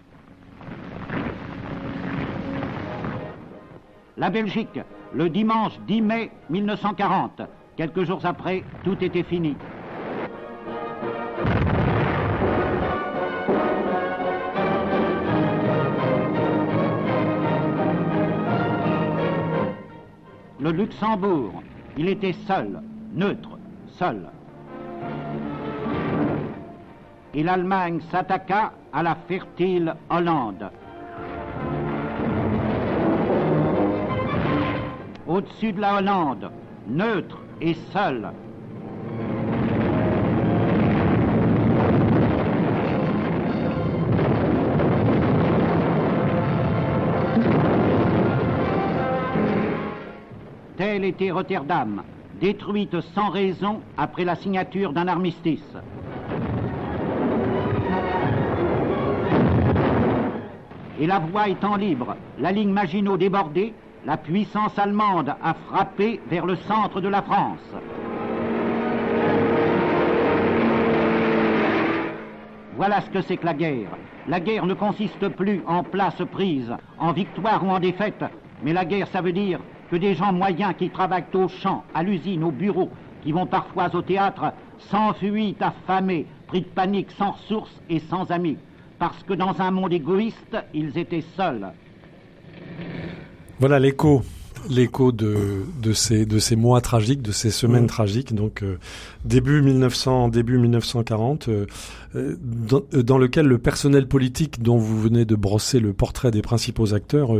[4.16, 4.80] La Belgique,
[5.12, 7.42] le dimanche 10 mai 1940,
[7.76, 9.56] quelques jours après, tout était fini.
[20.64, 21.62] Le Luxembourg.
[21.98, 22.80] Il était seul,
[23.12, 23.58] neutre,
[23.98, 24.30] seul.
[27.34, 30.70] Et l'Allemagne s'attaqua à la fertile Hollande.
[35.26, 36.50] Au-dessus de la Hollande,
[36.88, 38.30] neutre et seul,
[51.04, 52.02] Était Rotterdam,
[52.40, 55.76] détruite sans raison après la signature d'un armistice.
[60.98, 63.74] Et la voie étant libre, la ligne Maginot débordée,
[64.06, 67.58] la puissance allemande a frappé vers le centre de la France.
[72.76, 73.90] Voilà ce que c'est que la guerre.
[74.26, 78.24] La guerre ne consiste plus en place prise, en victoire ou en défaite,
[78.62, 82.02] Mais la guerre, ça veut dire que des gens moyens qui travaillent au champ, à
[82.02, 82.90] l'usine, au bureau,
[83.22, 84.52] qui vont parfois au théâtre,
[84.90, 88.58] s'enfuient affamés, pris de panique, sans ressources et sans amis.
[88.98, 91.66] Parce que dans un monde égoïste, ils étaient seuls.
[93.58, 94.22] Voilà l'écho
[94.68, 98.78] l'écho de, de, ces, de ces mois tragiques, de ces semaines tragiques, donc euh,
[99.24, 101.66] début 1900, début 1940, euh,
[102.16, 106.42] euh, dans, dans, lequel le personnel politique dont vous venez de brosser le portrait des
[106.42, 107.30] principaux acteurs,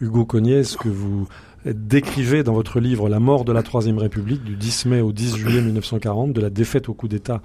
[0.00, 1.28] Hugo Cognès, que vous
[1.64, 5.36] décrivez dans votre livre La mort de la Troisième République du 10 mai au 10
[5.36, 7.40] juillet 1940, de la défaite au coup d'État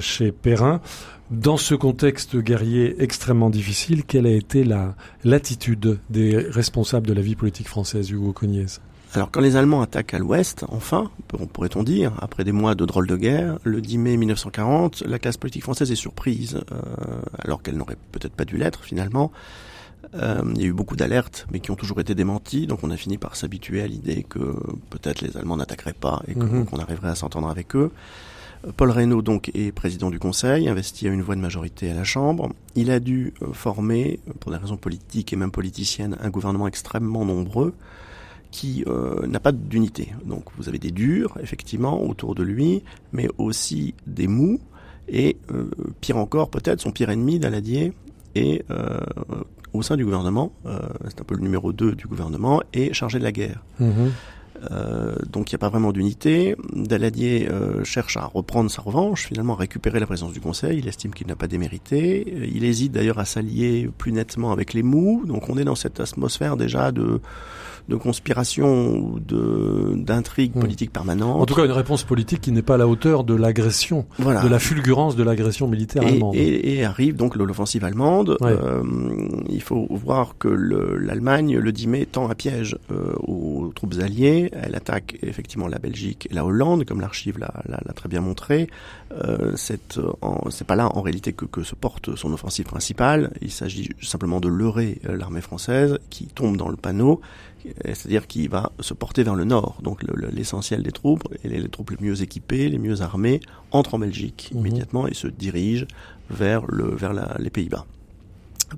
[0.00, 0.80] chez Perrin.
[1.30, 7.20] Dans ce contexte guerrier extrêmement difficile, quelle a été la l'attitude des responsables de la
[7.20, 8.80] vie politique française, Hugo Cognès
[9.14, 11.10] alors quand les Allemands attaquent à l'ouest, enfin,
[11.54, 15.38] pourrait-on dire, après des mois de drôles de guerre, le 10 mai 1940, la classe
[15.38, 16.76] politique française est surprise, euh,
[17.38, 19.32] alors qu'elle n'aurait peut-être pas dû l'être finalement.
[20.14, 22.90] Euh, il y a eu beaucoup d'alertes, mais qui ont toujours été démenties, donc on
[22.90, 24.38] a fini par s'habituer à l'idée que
[24.90, 26.64] peut-être les Allemands n'attaqueraient pas et mhm.
[26.66, 27.90] qu'on arriverait à s'entendre avec eux.
[28.76, 32.04] Paul Reynaud donc est président du Conseil, investi à une voix de majorité à la
[32.04, 32.50] Chambre.
[32.74, 37.24] Il a dû euh, former, pour des raisons politiques et même politiciennes, un gouvernement extrêmement
[37.24, 37.74] nombreux
[38.50, 40.12] qui euh, n'a pas d'unité.
[40.24, 42.82] Donc vous avez des durs, effectivement, autour de lui,
[43.12, 44.58] mais aussi des mous,
[45.06, 47.92] et euh, pire encore peut-être, son pire ennemi, Daladier,
[48.34, 48.64] est
[49.72, 53.24] au sein du gouvernement, c'est un peu le numéro 2 du gouvernement, est chargé de
[53.24, 53.62] la guerre.
[53.78, 54.08] Mmh
[54.70, 56.56] euh, donc il n'y a pas vraiment d'unité.
[56.72, 60.78] Daladier euh, cherche à reprendre sa revanche, finalement à récupérer la présence du Conseil.
[60.78, 62.26] Il estime qu'il n'a pas démérité.
[62.28, 65.24] Euh, il hésite d'ailleurs à s'allier plus nettement avec les mous.
[65.26, 67.20] Donc on est dans cette atmosphère déjà de
[67.88, 70.60] de conspiration ou de d'intrigue hmm.
[70.60, 71.40] politique permanente.
[71.40, 74.48] En tout cas, une réponse politique qui n'est pas à la hauteur de l'agression, de
[74.48, 76.34] la fulgurance de l'agression militaire allemande.
[76.36, 78.36] Et, arrive donc l'offensive allemande.
[78.42, 78.82] Euh,
[79.48, 84.50] il faut voir que l'Allemagne, le, 10 mai, tend un piège euh, aux troupes alliées.
[84.52, 87.48] Elle attaque effectivement la Belgique et la Hollande, comme l'archive l'a
[87.94, 88.68] très bien montré.
[89.12, 93.30] Euh, c'est pas là en réalité que, que se porte son offensive principale.
[93.40, 97.20] Il s'agit simplement de leurrer euh, l'armée française qui tombe dans le panneau
[97.84, 99.78] c'est-à-dire qu'il va se porter vers le nord.
[99.82, 103.40] Donc l'essentiel des troupes, et les, troupes les mieux équipées, les mieux armées,
[103.70, 104.60] entrent en Belgique mhm.
[104.60, 105.86] immédiatement et se dirigent
[106.30, 107.86] vers, le, vers les Pays-Bas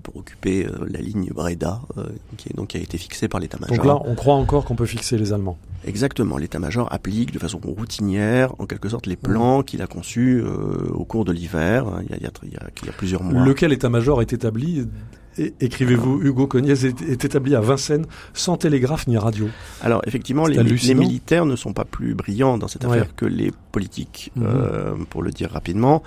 [0.05, 3.41] pour occuper euh, la ligne Breda, euh, qui, est, donc, qui a été fixée par
[3.41, 3.77] l'état-major.
[3.77, 5.59] Donc là, on croit encore qu'on peut fixer les Allemands.
[5.85, 9.65] Exactement, l'état-major applique de façon routinière, en quelque sorte, les plans mhm.
[9.65, 13.45] qu'il a conçus euh, au cours de l'hiver, il, il y a plusieurs mois.
[13.45, 14.87] Lequel état-major est établi
[15.39, 19.49] écrivez-vous, Hugo Cognès est, établi à Vincennes sans télégraphe ni radio.
[19.83, 20.63] Alors effectivement, les,
[20.95, 24.45] militaires ne sont pas plus brillants dans cette affaire que les politiques, mhm.
[24.47, 26.03] euh, pour le dire rapidement.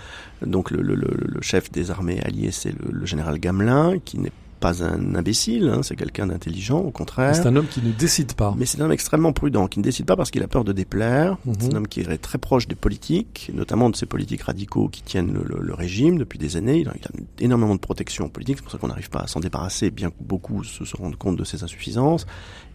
[0.45, 4.31] Donc le, le, le, chef des armées alliées, c'est le, général Gamelin, qui n'est
[4.63, 7.36] pas un imbécile, hein, c'est quelqu'un d'intelligent, au contraire.
[7.36, 8.56] C'est un homme qui ne décide pas.
[8.58, 10.71] Mais c'est un homme extrêmement prudent, qui ne décide pas parce qu'il a peur de
[10.71, 11.36] déplaire.
[11.43, 11.56] Mhm.
[11.60, 15.02] C'est un homme qui est très proche des politiques, notamment de ces politiques radicaux qui
[15.04, 16.80] tiennent le, régime depuis des années.
[16.80, 16.93] Il a,
[17.39, 20.15] énormément de protection politique, c'est pour ça qu'on n'arrive pas à s'en débarrasser, bien que
[20.21, 22.26] beaucoup se, rendent compte de ses insuffisances.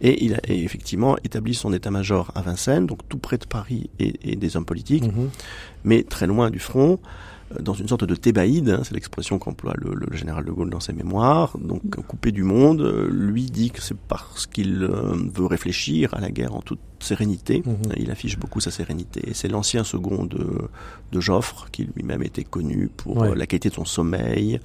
[0.01, 4.35] Et il a effectivement établi son état-major à Vincennes, donc tout près de Paris et,
[4.35, 5.29] des hommes politiques, mhm.
[5.85, 6.99] mais très loin du front
[7.59, 10.79] dans une sorte de thébaïde, hein, c'est l'expression qu'emploie le, le, général de Gaulle dans
[10.79, 15.45] ses mémoires, donc coupé du monde, euh, lui dit que c'est parce qu'il euh, veut
[15.45, 17.93] réfléchir à la guerre en toute sérénité, mhm.
[17.97, 20.69] il affiche beaucoup sa sérénité, c'est l'ancien second de,
[21.11, 24.59] de Joffre, qui lui-même était connu pour euh, la qualité de son sommeil,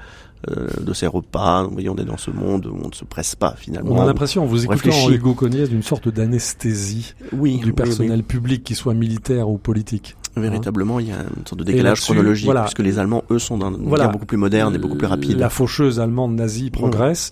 [0.47, 1.67] de ses repas.
[1.75, 3.93] On est dans ce monde où on ne se presse pas finalement.
[3.93, 8.63] On a l'impression, en vous écoutant Hugo Cogniez, d'une sorte d'anesthésie oui, du personnel public,
[8.63, 10.17] qui soit militaire ou politique.
[10.37, 13.73] Véritablement, il y a une sorte de décalage chronologique, puisque les Allemands, eux, sont dans
[13.73, 15.39] une guerre beaucoup plus moderne et beaucoup plus rapide.
[15.39, 17.31] La faucheuse allemande nazie progresse.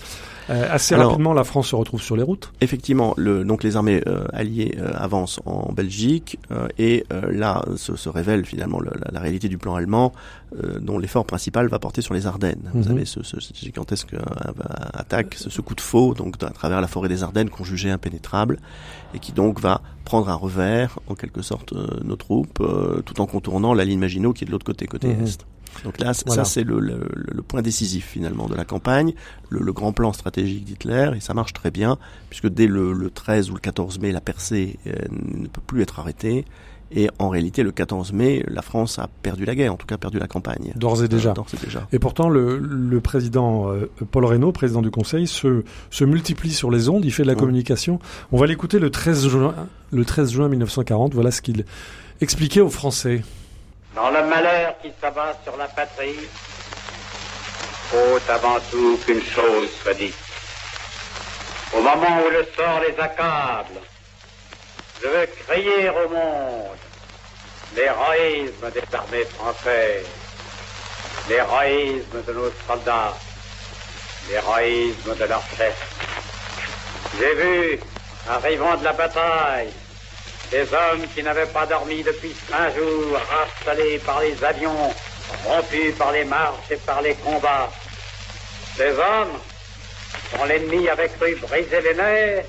[0.51, 2.53] Euh, assez rapidement, la France se retrouve sur les routes.
[2.61, 6.39] Effectivement, le, donc les armées euh, alliées euh, avancent en Belgique
[6.79, 10.13] et là se, se, révèle finalement la, la, réalité du plan allemand,
[10.81, 12.71] dont l'effort principal va porter sur les Ardennes.
[12.75, 12.91] Vous mhm.
[12.97, 14.15] avez ce, ce, gigantesque
[14.95, 18.59] attaque, ce, coup de faux, donc à travers la forêt des Ardennes qu'on jugeait impénétrable
[19.15, 21.73] et qui donc va prendre un revers en quelque sorte
[22.05, 22.63] nos troupes,
[23.05, 25.25] tout en contournant la ligne Maginot qui est de l'autre côté, côté mhm.
[25.25, 25.47] est.
[25.85, 29.15] Donc là, ça c'est le, le, le, point décisif finalement de la campagne,
[29.51, 31.99] le, le grand plan stratégique d'Hitler, et ça marche très bien,
[32.31, 35.99] puisque dès le, 13 ou le 14 mai, la percée euh, ne peut plus être
[35.99, 36.45] arrêtée.
[36.95, 39.97] Et en réalité, le 14 mai, la France a perdu la guerre, en tout cas
[39.97, 40.73] perdu la campagne.
[40.77, 41.33] D'ores et déjà.
[41.55, 41.89] Et déjà.
[41.91, 46.71] Et pourtant, le, le président euh, Paul Reynaud, président du Conseil, se, se multiplie sur
[46.71, 47.99] les ondes, il fait de la communication.
[48.31, 49.55] On va l'écouter le 13 juin,
[49.91, 51.15] le 13 juin 1940.
[51.15, 51.65] Voilà ce qu'il
[52.21, 53.23] expliquait aux Français.
[53.95, 56.29] Dans le malheur qui s'abat sur la patrie,
[57.91, 60.17] faut avant tout qu'une chose soit dite.
[61.75, 63.81] Au moment où le sort les accable,
[65.03, 66.79] je veux crier au monde
[67.77, 70.07] l'héroïsme des armées françaises,
[71.29, 73.15] l'héroïsme de nos soldats,
[74.31, 75.89] l'héroïsme de leurs chefs.
[77.19, 77.81] J'ai vu,
[78.29, 79.73] arrivant de la bataille,
[80.53, 84.95] des hommes qui n'avaient pas dormi depuis cinq jours, installés par les avions,
[85.47, 87.71] rompus par les marches et par les combats.
[88.77, 89.39] Ces hommes,
[90.37, 92.45] dont l'ennemi avait cru briser les nerfs,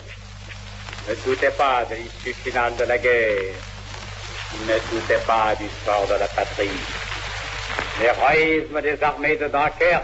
[1.07, 3.55] ne doutaient pas de l'issue finale de la guerre,
[4.67, 6.69] ne doutaient pas du sort de la patrie.
[8.01, 10.03] L'héroïsme des armées de Dunkerque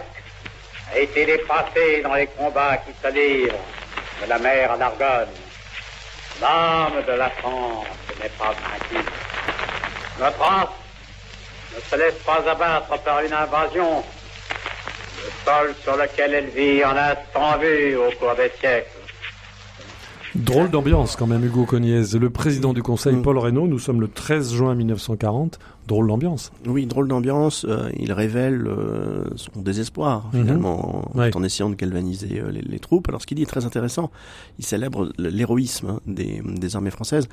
[0.94, 3.58] a été dépassé dans les combats qui se livrent
[4.22, 5.49] de la mer à l'Argonne.
[6.40, 7.86] L'âme de la France
[8.22, 9.04] n'est pas vaincue.
[10.18, 10.68] Notre France
[11.76, 14.02] ne se laisse pas abattre par une invasion.
[15.22, 18.88] Le sol sur lequel elle vit en a tant vu au cours des siècles.
[20.34, 22.02] Drôle d'ambiance quand même, Hugo Cogniez.
[22.18, 23.22] Le président du Conseil, Mm.
[23.22, 25.58] Paul Reynaud, nous sommes le 13 juin 1940.
[25.90, 26.52] Drôle d'ambiance.
[26.66, 27.66] Oui, drôle d'ambiance.
[27.68, 30.40] euh, il révèle euh, son désespoir Mhm.
[30.40, 31.36] finalement en, Ouais.
[31.36, 33.08] en essayant de galvaniser euh, les, les troupes.
[33.08, 34.10] Alors ce qu'il dit est très intéressant.
[34.60, 37.26] Il célèbre l'héroïsme hein, des, des armées françaises.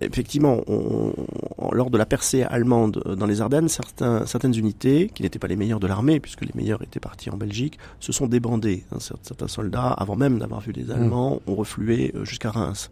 [0.00, 1.12] Effectivement, on-
[1.58, 5.48] on- lors de la percée allemande dans les Ardennes, certains, certaines unités, qui n'étaient pas
[5.48, 8.84] les meilleures de l'armée, puisque les meilleurs étaient partis en Belgique, se sont débandés.
[8.92, 8.98] hein.
[9.00, 12.90] Cer- certains soldats, avant même d'avoir vu les Allemands, ont reflué jusqu'à Reims.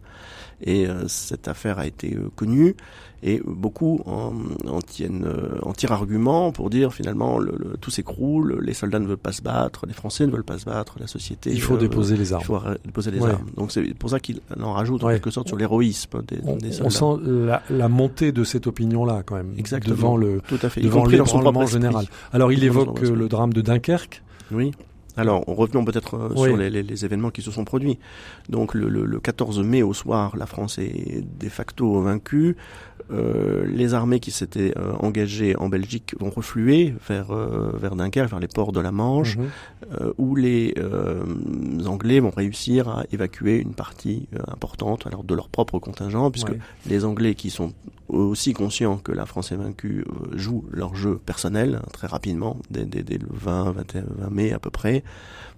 [0.63, 2.75] Et cette affaire a été connue
[3.23, 4.31] et beaucoup en,
[4.67, 8.99] en tiennent euh, en tirent argument pour dire finalement le, le- tout s'écroule, les soldats
[8.99, 11.51] ne veulent pas se battre, les Français ne veulent pas se battre, la société.
[11.51, 12.43] Il faut euh, déposer les Il armes.
[12.43, 13.29] faut arrêter de déposer les Ouais.
[13.31, 13.45] armes.
[13.57, 16.81] Donc c'est pour ça qu'il en rajoute en quelque sorte sur l'héroïsme des, On, des
[16.81, 17.23] on soldats.
[17.23, 19.53] sent la, la montée de cette opinion-là quand même.
[19.57, 19.95] Exactement.
[19.95, 20.81] Devant le, Tout à fait.
[20.81, 22.05] Devant l'ébranlement général.
[22.33, 24.21] Alors il évoque euh, le drame de Dunkerque.
[24.51, 24.71] Oui.
[25.17, 26.47] Alors, revenons peut-être Oui.
[26.47, 27.99] sur les, les- les événements qui se sont produits.
[28.47, 32.55] Donc, le, le- le 14 mai au soir, la France est de facto vaincue.
[33.11, 38.29] Euh, les armées qui s'étaient euh, engagées en Belgique vont refluer vers, euh, vers Dunkerque,
[38.29, 39.37] vers les ports de la Manche,
[39.99, 41.23] euh, où les euh,
[41.85, 46.59] Anglais vont réussir à évacuer une partie importante alors, de leur propre contingent, puisque Ouais.
[46.87, 47.73] les Anglais qui sont
[48.09, 52.57] aussi conscients que la France est vaincue euh, jouent leur jeu personnel hein, très rapidement,
[52.69, 55.03] dès, dès- dès le 20, 21, 20 mai à peu près.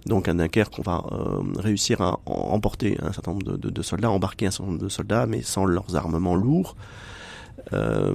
[0.05, 3.81] Donc à Dunkerque, on va euh, réussir à emporter un certain nombre de, de- de
[3.81, 6.75] soldats, embarquer un certain nombre de soldats, mais sans leurs armements lourds.
[7.71, 8.13] Euh,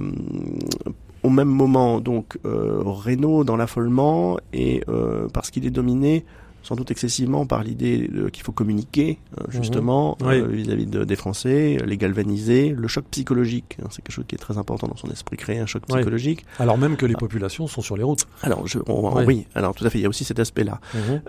[1.23, 6.25] au même moment, donc, euh, Renault dans l'affolement, et euh, parce qu'il est dominé
[6.63, 10.27] sans doute excessivement par l'idée qu'il faut communiquer euh, justement Mhm.
[10.27, 10.35] Oui.
[10.35, 14.35] euh, vis-à-vis de- des Français, les galvaniser, le choc psychologique, hein, c'est quelque chose qui
[14.35, 15.95] est très important dans son esprit, créer un choc Oui.
[15.95, 16.45] psychologique.
[16.59, 18.25] Alors même que les populations sont sur les routes.
[18.41, 19.23] Alors, je, on- Oui.
[19.27, 20.79] oui, alors tout à fait, il y a aussi cet aspect-là.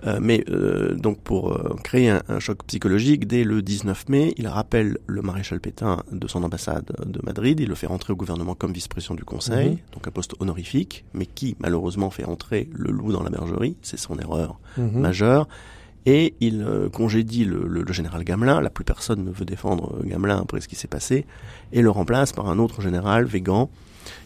[0.06, 4.46] Euh, mais euh, donc pour créer un, un choc psychologique, dès le 19 mai, il
[4.48, 8.54] rappelle le maréchal Pétain de son ambassade de Madrid, il le fait rentrer au gouvernement
[8.54, 9.76] comme vice-président du Conseil, Mhm.
[9.94, 13.98] donc un poste honorifique, mais qui malheureusement fait entrer le loup dans la bergerie, c'est
[13.98, 15.02] son erreur Mhm.
[15.20, 15.48] Majeure.
[16.06, 19.94] Et il euh, congédie le, le- le général Gamelin, la plus personne ne veut défendre
[20.00, 21.26] euh, Gamelin après ce qui s'est passé,
[21.72, 23.68] et le remplace par un autre général, Végan,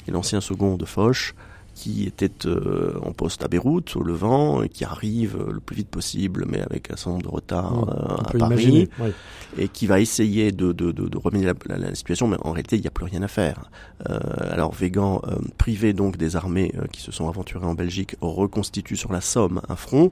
[0.04, 1.35] qui est l'ancien second de Foch,
[1.74, 5.88] qui était euh, en poste à Beyrouth, au Levant, et qui arrive le plus vite
[5.88, 8.88] possible, mais avec un certain nombre de retards euh, On à Paris, imaginer.
[9.59, 12.37] Et qui va essayer de, de, de, de remédier à la, la- la situation, mais
[12.42, 13.68] en réalité, il n'y a plus rien à faire.
[14.09, 14.20] Euh,
[14.52, 15.20] alors, Végan,
[15.59, 19.74] privé donc des armées qui se sont aventurées en Belgique, reconstitue sur la Somme un
[19.76, 20.11] front,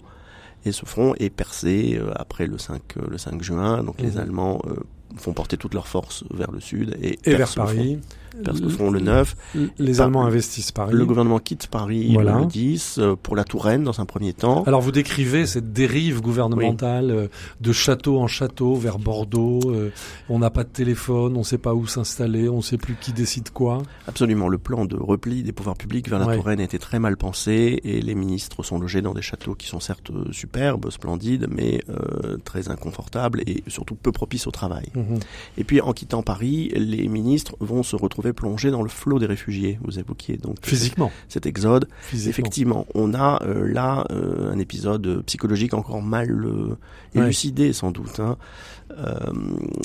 [0.64, 3.83] et ce front est percé euh, après le 5, euh, le 5 juin.
[3.83, 4.18] Donc, les Mhm.
[4.18, 4.77] Allemands euh,
[5.16, 8.01] font porter toutes leurs forces vers le sud et, Et vers le front-
[8.33, 8.45] Paris.
[8.45, 9.37] percent le front le 9.
[9.79, 10.92] Les Par- Allemands investissent Paris.
[10.95, 12.38] Le gouvernement quitte Paris Voilà.
[12.40, 14.62] le 10 euh, pour la Touraine dans un premier temps.
[14.64, 17.29] Alors vous décrivez cette dérive gouvernementale euh,
[17.61, 19.61] de château en château vers Bordeaux.
[19.66, 19.90] euh,
[20.29, 22.97] on n'a pas de téléphone, on ne sait pas où s'installer, on ne sait plus
[23.01, 23.83] qui décide quoi.
[24.07, 26.37] Absolument, le plan de repli des pouvoirs publics vers la Ouais.
[26.37, 29.81] Touraine était très mal pensé et les ministres sont logés dans des châteaux qui sont
[29.81, 34.87] certes superbes, splendides, mais euh, très inconfortables et surtout peu propices au travail.
[34.95, 35.18] Mhm.
[35.59, 39.27] Et puis en quittant Paris, les ministres vont se retrouver plongés dans le flot des
[39.27, 39.79] réfugiés.
[39.83, 41.10] Vous évoquiez donc Physiquement.
[41.29, 41.88] cet exode.
[42.02, 42.31] Physiquement.
[42.31, 46.77] Effectivement, on a euh, là euh, un épisode psychologique encore mal euh,
[47.14, 47.25] Ouais.
[47.25, 48.37] élucidé sans doute, hein,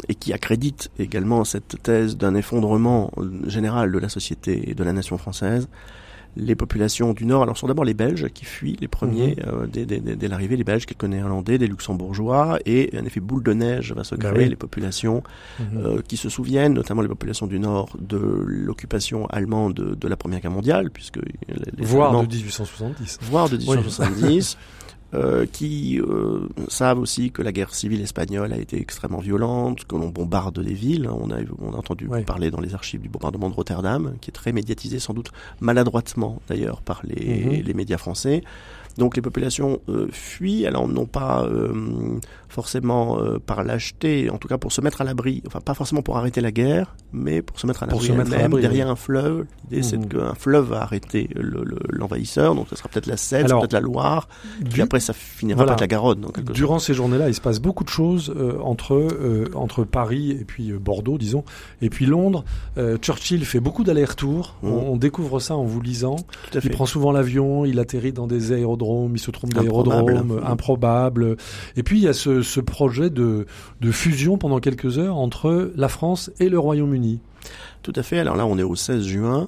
[0.08, 3.12] et qui accrédite également cette thèse d'un effondrement
[3.48, 5.68] général de la société et de la nation française.
[6.40, 9.44] Les populations du Nord, alors sont d'abord les Belges qui fuient, les premiers, Mhm.
[9.48, 13.20] euh, dès, dès- dès- dès l'arrivée, les Belges, quelques Néerlandais, des Luxembourgeois, et un effet
[13.20, 14.50] boule de neige va se Bah créer, oui.
[14.50, 15.24] les populations
[15.60, 15.66] Mhm.
[15.84, 20.16] euh, qui se souviennent, notamment les populations du Nord, de l'occupation allemande de, de la
[20.16, 21.24] Première Guerre mondiale, puisque les,
[21.78, 23.20] les Voire Allemands- de 1870.
[23.24, 24.58] voire de 1870,
[25.14, 29.96] euh, qui euh, savent aussi que la guerre civile espagnole a été extrêmement violente, que
[29.96, 31.10] l'on bombarde des villes.
[31.10, 34.34] On a, on a entendu parler dans les archives du bombardement de Rotterdam, qui est
[34.34, 35.32] très médiatisé, sans doute
[35.62, 37.66] maladroitement d'ailleurs par les, mhm.
[37.66, 38.44] les médias français.
[38.98, 41.48] Donc les populations euh, fuient, alors non pas
[42.50, 46.18] forcément par lâcheté, en tout cas pour se mettre à l'abri, enfin pas forcément pour
[46.18, 48.28] arrêter la guerre, mais pour se mettre à l'abri même
[48.60, 49.46] derrière un fleuve.
[49.70, 50.08] L'idée c'est mmh.
[50.08, 54.28] qu'un fleuve va arrêter l'envahisseur, donc ce sera peut-être la Seine, peut-être la Loire,
[54.97, 56.28] après ça finira par la Garonne.
[56.54, 59.08] Durant ces journées-là, il se passe beaucoup de choses entre
[59.56, 61.44] entre Paris et puis Bordeaux, disons,
[61.82, 62.44] et puis Londres.
[63.02, 64.56] Churchill fait beaucoup d'allers-retours.
[64.62, 64.68] Mmh.
[64.68, 66.18] On, on, découvre ça en vous lisant.
[66.64, 68.78] Il prend souvent l'avion, il atterrit dans des aérodromes
[69.14, 71.38] il se trompe d'aérodrome, improbable.
[71.76, 73.46] Et puis il y a ce, projet de,
[73.92, 77.20] fusion pendant quelques heures entre la France et le Royaume-Uni.
[77.88, 78.20] Tout à fait.
[78.20, 79.48] Alors là, on est au 16 juin.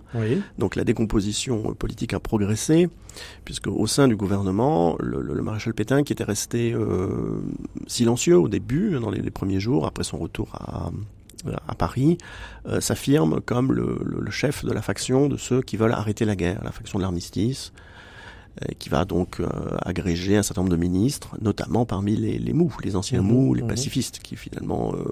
[0.57, 2.87] Donc la décomposition politique a progressé,
[3.43, 7.41] puisque au sein du gouvernement, le, maréchal Pétain, qui était resté euh,
[7.85, 12.17] silencieux au début, dans les, premiers jours, après son retour à, Paris,
[12.65, 16.61] euh, s'affirme comme le, chef de la faction de ceux qui veulent arrêter la guerre,
[16.63, 17.73] la faction de l'armistice.
[18.63, 19.47] Euh, qui va donc euh,
[19.83, 23.53] agréger un certain nombre de ministres, notamment parmi les, les mous, les anciens mhm, mous,
[23.53, 23.69] les mhm.
[23.69, 25.03] pacifistes, qui finalement euh,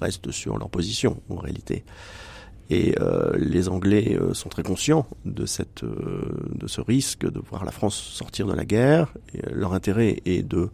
[0.00, 1.84] restent sur leur position en réalité.
[2.70, 2.94] Et
[3.36, 8.46] les Anglais sont très conscients de, cette, de ce risque de voir la France sortir
[8.46, 9.12] de la guerre.
[9.34, 10.70] Et leur intérêt est de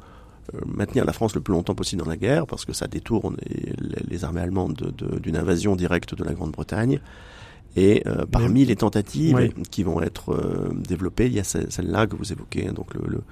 [0.67, 3.37] maintenir la France le plus longtemps possible dans la guerre, parce que ça détourne
[4.09, 7.01] les, armées allemandes d'une invasion directe de la Grande-Bretagne.
[7.77, 12.17] Et euh, parmi les tentatives qui vont être euh, développées, il y a celle-là que
[12.17, 13.23] vous évoquez, hein, donc le, le,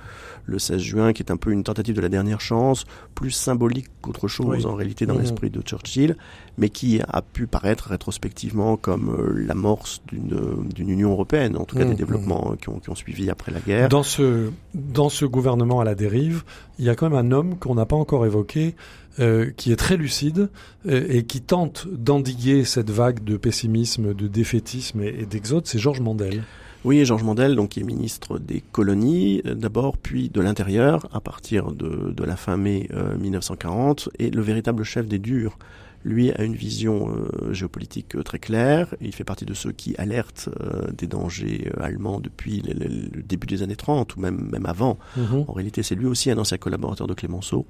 [0.49, 2.85] le, 16 juin, qui est un peu une tentative de la dernière chance,
[3.15, 5.21] plus symbolique qu'autre chose en réalité dans mmh.
[5.21, 6.17] l'esprit de Churchill,
[6.57, 11.85] mais qui a pu paraître rétrospectivement comme euh, l'amorce d'une union européenne, en tout cas
[11.85, 12.57] des mmh, développements mmh.
[12.57, 13.89] qui, ont, qui, ont, suivi après la guerre.
[13.89, 16.43] Dans ce, dans ce gouvernement à la dérive,
[16.79, 18.75] il y a quand même un homme qu'on n'a pas encore évoqué,
[19.21, 20.49] euh, qui est très lucide
[20.87, 26.01] euh, et qui tente d'endiguer cette vague de pessimisme, de défaitisme et, d'exode, c'est Georges
[26.01, 26.45] Mandel.
[26.85, 31.21] Oui, Georges Mandel, donc qui est ministre des colonies euh, d'abord, puis de l'intérieur à
[31.21, 35.59] partir de, de, la fin mai 1940, et le véritable chef des durs.
[36.05, 37.13] Lui a une vision
[37.51, 38.95] géopolitique très claire.
[39.01, 40.49] Il fait partie de ceux qui alertent
[40.97, 44.97] des dangers allemands depuis le, début des années 30 ou même, même avant.
[45.17, 45.45] Mhm.
[45.49, 47.67] En réalité, c'est lui aussi un ancien collaborateur de Clémenceau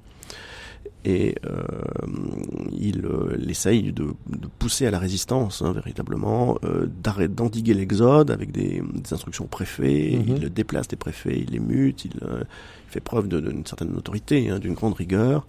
[1.05, 1.63] et euh,
[2.71, 6.87] il, euh, essaye de, de, pousser à la résistance hein, véritablement, euh,
[7.27, 10.37] d'endiguer l'exode avec des, des, instructions préfets, mhm.
[10.41, 14.59] il déplace des préfets, il les mute, il, il fait preuve d'une certaine autorité, hein,
[14.59, 15.47] d'une grande rigueur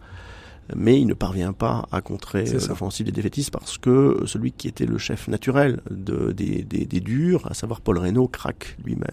[0.77, 4.87] mais il ne parvient pas à contrer l'offensive des défaitistes parce que celui qui était
[4.87, 9.07] le chef naturel de, des, des, des durs, à savoir Paul Reynaud, craque lui-même.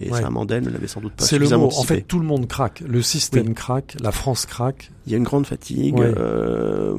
[0.00, 0.20] Et ouais.
[0.20, 1.70] ça, Mandel ne l'avait sans doute pas C'est le mot.
[1.76, 2.82] En fait, tout le monde craque.
[2.86, 4.90] Le système craque, la France craque.
[5.06, 6.00] Il y a une grande fatigue.
[6.00, 6.96] Euh,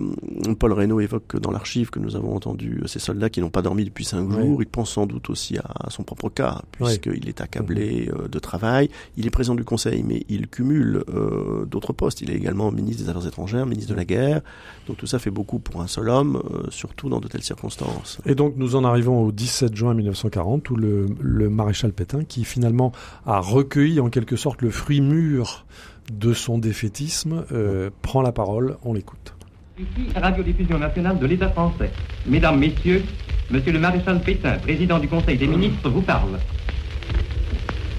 [0.59, 3.85] Paul Reynaud évoque dans l'archive que nous avons entendu ces soldats qui n'ont pas dormi
[3.85, 4.61] depuis cinq jours.
[4.61, 8.89] Il pense sans doute aussi à son propre cas, puisqu'il est accablé euh, de travail.
[9.17, 12.21] Il est président du Conseil, mais il cumule euh, d'autres postes.
[12.21, 14.41] Il est également ministre des Affaires étrangères, ministre de la guerre.
[14.87, 18.19] Donc tout ça fait beaucoup pour un seul homme, euh, surtout dans de telles circonstances.
[18.25, 22.43] Et donc nous en arrivons au 17 juin 1940, où le, le maréchal Pétain, qui
[22.43, 22.91] finalement
[23.25, 25.65] a recueilli en quelque sorte le fruit mûr
[26.11, 29.33] de son défaitisme, euh, prend la parole, on l'écoute.
[29.77, 31.91] Ici, Radiodiffusion nationale de l'État français.
[32.25, 33.03] Mesdames, Messieurs,
[33.49, 36.39] Monsieur le maréchal Pétain, président du Conseil des ministres, vous parle.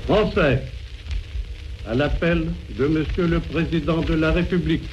[0.07, 0.63] Français,
[1.87, 4.89] à l'appel de Monsieur le Président de la République,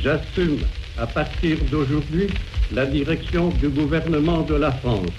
[0.00, 0.58] J'assume
[0.98, 2.28] à partir d'aujourd'hui
[2.72, 5.10] la direction du gouvernement de la France.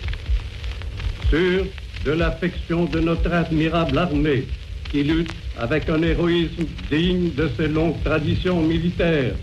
[1.30, 1.65] Sûr
[2.05, 4.45] de l'affection de notre admirable armée
[4.91, 9.36] qui lutte avec un héroïsme digne de ses longues traditions militaires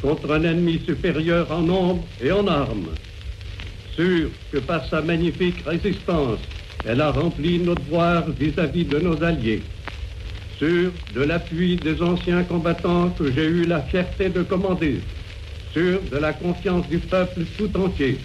[0.00, 2.94] contre un ennemi supérieur en nombre et en armes.
[3.94, 6.40] Sûr que par sa magnifique résistance,
[6.86, 9.62] elle a rempli notre devoir vis-à-vis de nos alliés
[10.60, 15.00] sûr de l'appui des anciens combattants que j'ai eu la fierté de commander,
[15.72, 18.18] sûr de la confiance du peuple tout entier.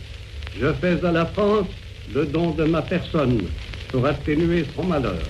[0.60, 1.68] Je fais à la France
[2.14, 3.40] le don de ma personne
[3.90, 5.24] pour atténuer son malheur.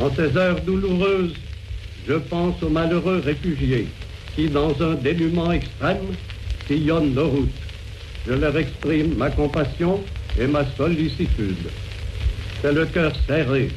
[0.00, 1.34] En ces heures douloureuses,
[2.06, 3.88] je pense aux malheureux réfugiés
[4.34, 6.14] qui, dans un dénuement extrême,
[6.66, 7.48] sillonnent nos routes.
[8.26, 10.00] Je leur exprime ma compassion
[10.38, 11.68] et ma sollicitude.
[12.62, 13.70] C'est le cœur serré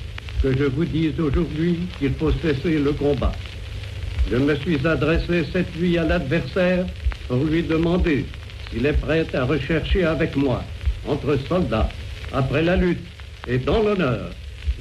[0.43, 3.33] que je vous dise aujourd'hui qu'il faut cesser le combat.
[4.29, 6.85] Je me suis adressé cette nuit à l'adversaire
[7.27, 8.25] pour lui demander
[8.71, 10.63] s'il est prêt à rechercher avec moi,
[11.07, 11.89] entre soldats,
[12.31, 12.99] après la lutte
[13.47, 14.29] et dans l'honneur,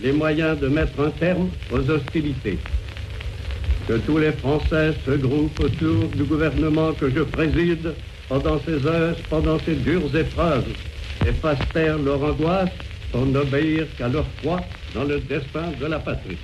[0.02, 2.58] les moyens de mettre un terme aux hostilités.
[3.90, 7.92] que tous les Français se groupent autour du gouvernement que je préside
[8.28, 10.68] pendant ces heures, pendant ces dures épreuves,
[11.26, 12.70] et fassent taire leur angoisse
[13.10, 14.60] pour n'obéir qu'à leur foi
[14.94, 16.38] dans le destin de la patrie.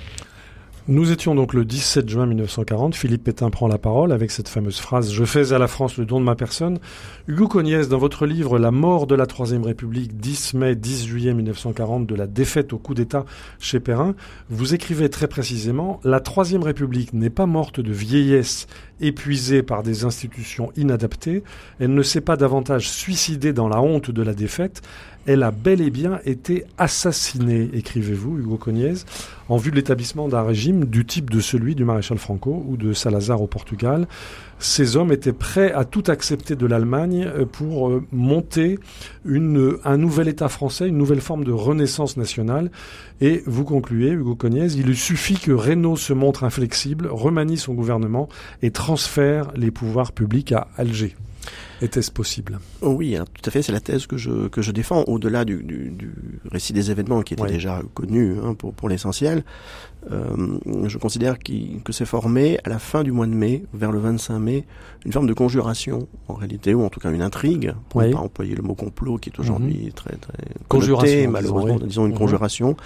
[0.89, 2.95] Nous étions donc le 17 juin 1940.
[2.95, 6.05] Philippe Pétain prend la parole avec cette fameuse phrase Je fais à la France le
[6.05, 6.79] don de ma personne.
[7.27, 11.33] Hugo Cognès, dans votre livre La mort de la Troisième République, 10 mai, 10 juillet
[11.33, 13.25] 1940, de la défaite au coup d'État
[13.59, 14.15] chez Perrin,
[14.49, 18.67] vous écrivez très précisément La Troisième République n'est pas morte de vieillesse
[19.01, 21.43] épuisée par des institutions inadaptées.
[21.79, 24.81] Elle ne s'est pas davantage suicidée dans la honte de la défaite
[25.27, 29.05] elle a bel et bien été assassinée, écrivez-vous, Hugo Cognès,
[29.49, 32.93] en vue de l'établissement d'un régime du type de celui du maréchal Franco ou de
[32.93, 34.07] Salazar au Portugal.
[34.59, 38.79] Ces hommes étaient prêts à tout accepter de l'Allemagne euh, pour euh, monter
[39.25, 42.71] une, un nouvel État français, une nouvelle forme de renaissance nationale.
[43.21, 48.29] Et vous concluez, Hugo Cognès, il suffit que Renault se montre inflexible, remanie son gouvernement
[48.61, 51.15] et transfère les pouvoirs publics à Alger.
[51.81, 52.59] Était-ce possible?
[52.81, 53.61] Oh Oui, hein, tout à fait.
[53.61, 56.11] C'est la thèse que je, que je défends, au-delà du, du, du,
[56.51, 59.43] récit des événements qui était déjà connu hein, pour, pour l'essentiel.
[60.11, 63.99] Euh, je considère que s'est formé à la fin du mois de mai, vers le
[63.99, 64.65] 25 mai,
[65.05, 68.19] une forme de conjuration en réalité, ou en tout cas une intrigue, pour ne pas
[68.19, 69.91] employer le mot complot qui est aujourd'hui mhm.
[69.91, 70.37] très, très
[70.67, 72.17] conjuration, malheureusement, disons, une mhm.
[72.17, 72.77] conjuration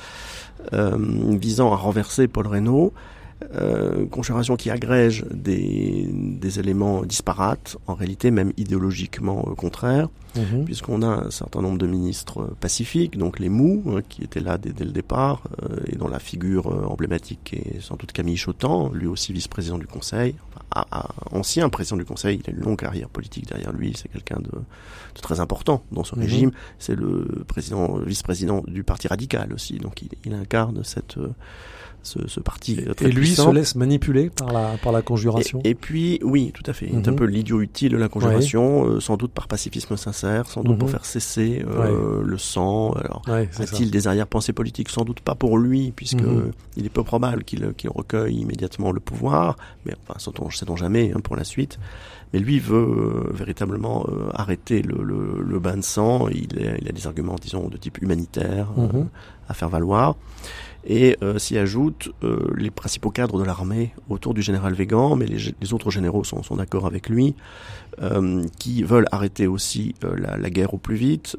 [0.73, 0.97] euh,
[1.39, 2.93] visant à renverser Paul Reynaud
[3.55, 10.65] euh, conjuration qui agrège des, des, éléments disparates, en réalité même idéologiquement euh, contraires, mhm.
[10.65, 14.39] puisqu'on a un certain nombre de ministres euh, pacifiques, donc les mous, hein, qui étaient
[14.39, 18.91] là dès, le départ, euh, et dont la figure emblématique est sans doute Camille Chotan,
[18.93, 20.35] lui aussi vice-président du Conseil,
[20.75, 24.39] enfin, ancien président du Conseil, il a une longue carrière politique derrière lui, c'est quelqu'un
[24.39, 26.21] de, de, très important dans ce mhm.
[26.21, 31.17] régime, c'est le président, vice-président du Parti radical aussi, donc il, il incarne cette
[32.03, 35.75] ce, ce parti très Et lui se laisse manipuler par la, par la conjuration et,
[35.75, 36.89] puis, oui, tout à fait.
[36.89, 37.15] C'est un mhm.
[37.15, 40.87] peu l'idiot utile de la conjuration, euh, sans doute par pacifisme sincère, sans doute pour
[40.87, 40.93] mhm.
[40.93, 42.91] faire cesser euh, le sang.
[42.93, 44.89] Alors, a-t-il des arrière-pensées politiques?
[44.89, 46.51] Sans doute pas pour lui, puisque mhm.
[46.77, 51.35] il est peu probable qu'il recueille immédiatement le pouvoir, mais enfin, sait-on jamais hein, pour
[51.35, 51.79] la suite.
[52.33, 56.29] Mais lui veut euh, véritablement arrêter le, le, le, bain de sang.
[56.29, 56.47] Il,
[56.79, 58.69] il, a des arguments, disons, de type humanitaire
[59.49, 60.15] à faire valoir
[60.85, 65.25] et euh, s'y ajoutent euh, les principaux cadres de l'armée autour du général Végan, mais
[65.25, 67.35] les, autres généraux sont, sont d'accord avec lui,
[68.01, 71.37] euh, qui veulent arrêter aussi la, la, guerre au plus vite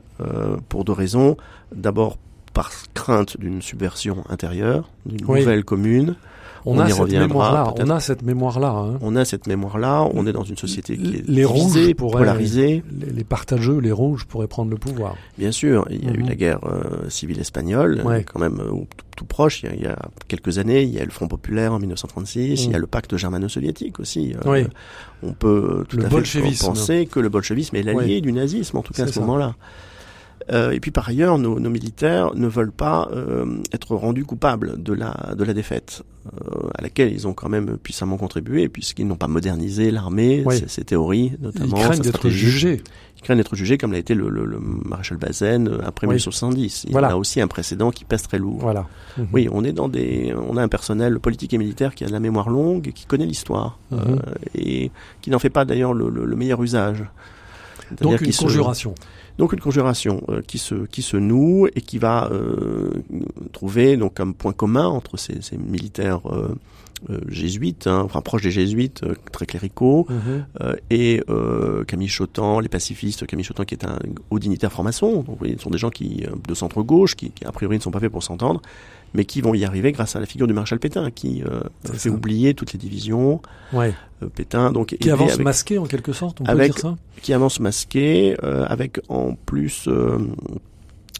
[0.69, 1.37] pour deux raisons.
[1.75, 2.19] D'abord
[2.53, 6.17] par crainte d'une subversion intérieure, d'une nouvelle commune.
[6.65, 7.75] On, a cette mémoire-là.
[7.79, 8.71] On a cette mémoire-là.
[8.71, 8.99] Hein.
[9.01, 10.09] On a cette mémoire-là.
[10.15, 12.83] On est dans une société qui est les rouges polarisée.
[12.91, 15.17] Les, les, partageux, les rouges pourraient prendre le pouvoir.
[15.39, 15.87] Bien sûr.
[15.91, 16.29] Il y a eu mhm.
[16.29, 18.03] la guerre euh, civile espagnole,
[18.33, 18.85] quand même euh,
[19.17, 19.63] tout, proche.
[19.63, 19.97] Il y, a,
[20.29, 22.65] quelques années, il y a le Front populaire en 1936.
[22.65, 22.81] Il y a mhm.
[22.81, 24.35] le pacte germano-soviétique aussi.
[24.35, 24.67] Euh, oui.
[25.23, 28.93] On peut tout à fait penser que le bolchevisme est l'allié du nazisme, en tout
[28.93, 29.55] cas à ce moment-là.
[30.51, 34.83] Euh, et puis par ailleurs, nos, nos, militaires ne veulent pas euh, être rendus coupables
[34.83, 39.07] de la, de la défaite, euh, à laquelle ils ont quand même puissamment contribué, puisqu'ils
[39.07, 41.77] n'ont pas modernisé l'armée, ses, théories notamment.
[41.77, 42.83] Ils craignent d'être jugés.
[43.17, 46.15] Ils craignent d'être jugés, comme l'a été le, le, le maréchal Bazaine après oui.
[46.15, 46.85] 1970.
[46.87, 47.11] Il voilà.
[47.11, 48.59] a aussi un précédent qui pèse très lourd.
[48.61, 48.87] Voilà.
[49.33, 52.13] Oui, on est dans des, on a un personnel politique et militaire qui a de
[52.13, 53.99] la mémoire longue, et qui connaît l'histoire mhm.
[54.01, 54.17] euh,
[54.55, 54.91] et
[55.21, 57.05] qui n'en fait pas d'ailleurs le, meilleur usage.
[58.01, 58.95] Donc une conjuration.
[59.39, 63.03] Donc une conjuration euh, qui se qui se noue et qui va euh,
[63.53, 66.55] trouver donc comme point commun entre ces, ces militaires euh,
[67.11, 70.77] euh jésuites, hein, enfin proches des jésuites, euh, très cléricaux, mhm.
[70.91, 71.23] et
[71.89, 73.99] Camille Chotan, les pacifistes, Camille Chotan qui est un
[74.31, 77.53] haut dignitaire franc-maçon, donc ce sont des gens qui de centre gauche, qui, qui a
[77.53, 78.63] priori ne sont pas faits pour s'entendre,
[79.15, 82.09] mais qui vont y arriver grâce à la figure du maréchal Pétain, qui euh, fait
[82.09, 83.41] oublier toutes les divisions.
[83.73, 83.95] Ouais.
[84.23, 87.33] Euh, Pétain, donc qui avance masqué en quelque sorte, on avec, peut dire ça Qui
[87.33, 90.19] avance masqué, euh, avec en plus euh,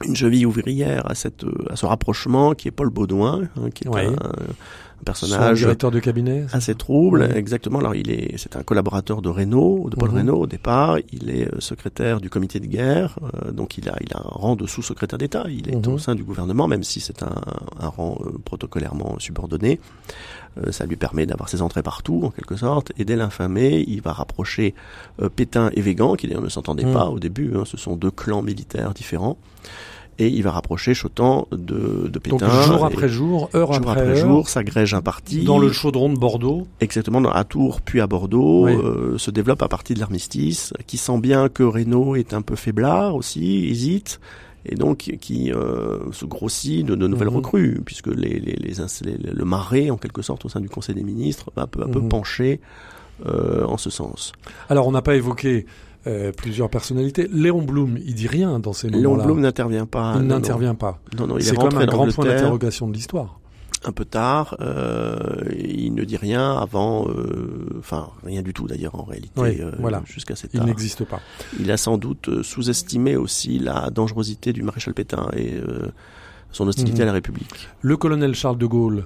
[0.05, 3.89] une cheville ouvrière à cette à ce rapprochement, qui est Paul Baudouin, hein, qui est
[3.89, 4.07] ouais.
[4.07, 4.33] un,
[5.05, 7.79] personnage directeur de cabinet assez trouble exactement.
[7.79, 10.17] Alors il est c'est un collaborateur de Renault de Paul mmh.
[10.19, 10.99] Renault au départ.
[11.13, 14.29] Il est euh, secrétaire du comité de guerre euh, donc il a il a un
[14.29, 15.45] rang de sous-secrétaire d'État.
[15.49, 15.93] Il est mmh.
[15.93, 17.35] au sein du gouvernement même si c'est un,
[17.81, 19.81] un rang euh, protocolairement subordonné.
[20.59, 22.93] Euh, ça lui permet d'avoir ses entrées partout en quelque sorte.
[22.99, 24.75] Et dès l'infamé il va rapprocher
[25.21, 26.93] euh, Pétain et Végan qui d'ailleurs ne s'entendaient mmh.
[26.93, 29.39] pas au début hein, ce sont deux clans militaires différents
[30.19, 32.37] et il va rapprocher Chotan de, de Pétain.
[32.37, 35.45] Donc jour après jour, heure jour après, après jour, s'agrège un parti.
[35.45, 36.67] Dans le chaudron de Bordeaux.
[36.81, 38.73] Exactement, à Tours puis à Bordeaux, oui.
[38.75, 42.57] euh, se développe à partir de l'armistice, qui sent bien que Renault est un peu
[42.57, 44.21] faiblard aussi, hésite,
[44.67, 45.51] et donc qui
[46.13, 47.37] se grossit de, de nouvelles mhm.
[47.37, 48.75] recrues, puisque les, les, les,
[49.17, 52.01] le marais, en quelque sorte, au sein du Conseil des ministres, va peu à peu
[52.01, 52.09] mhm.
[52.09, 52.61] pencher
[53.25, 54.33] en ce sens.
[54.69, 55.67] Alors, on n'a pas évoqué
[56.07, 57.29] euh, plusieurs personnalités.
[57.33, 59.03] Léon Blum, il dit rien dans ces moments-là.
[59.03, 60.15] Léon Blum n'intervient pas.
[60.17, 60.99] Il n'intervient pas.
[61.19, 63.39] Non, non, il c'est comme un grand point d'interrogation de l'histoire.
[63.85, 65.19] Un peu tard, euh,
[65.59, 70.03] il ne dit rien avant, euh, enfin rien du tout d'ailleurs en réalité, oui, voilà.
[70.05, 71.21] jusqu'à cet Il n'existe pas.
[71.59, 75.55] Il a sans doute sous-estimé aussi la dangerosité du maréchal Pétain et
[76.53, 77.03] son hostilité mhm.
[77.03, 77.69] à la République.
[77.81, 79.05] Le colonel Charles de Gaulle,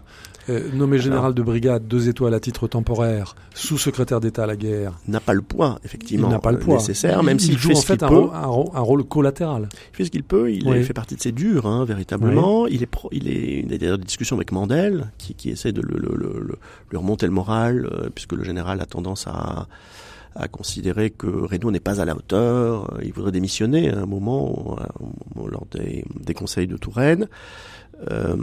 [0.49, 4.93] euh, nommé général de brigade, deux étoiles à titre temporaire, sous-secrétaire d'État à la guerre.
[5.09, 6.77] N'a pas le poids, effectivement, il n'a pas le poids.
[6.77, 9.69] nécessaire, même s'il joue fait en fait un, rôle, un, rôle collatéral.
[9.93, 12.69] Il fait ce qu'il peut, il fait partie de ces durs, hein, véritablement.
[12.69, 15.83] Il est, pro, il est, il a des discussions avec Mandel, qui, qui essaie de
[15.83, 16.59] le, le, le,
[16.91, 19.67] lui remonter le moral, euh, puisque le général a tendance à
[20.37, 22.99] à considérer que Reynaud n'est pas à la hauteur.
[23.03, 24.77] Il voudrait démissionner à un moment
[25.37, 27.29] lors des, des conseils de Touraine.
[28.11, 28.37] Euh,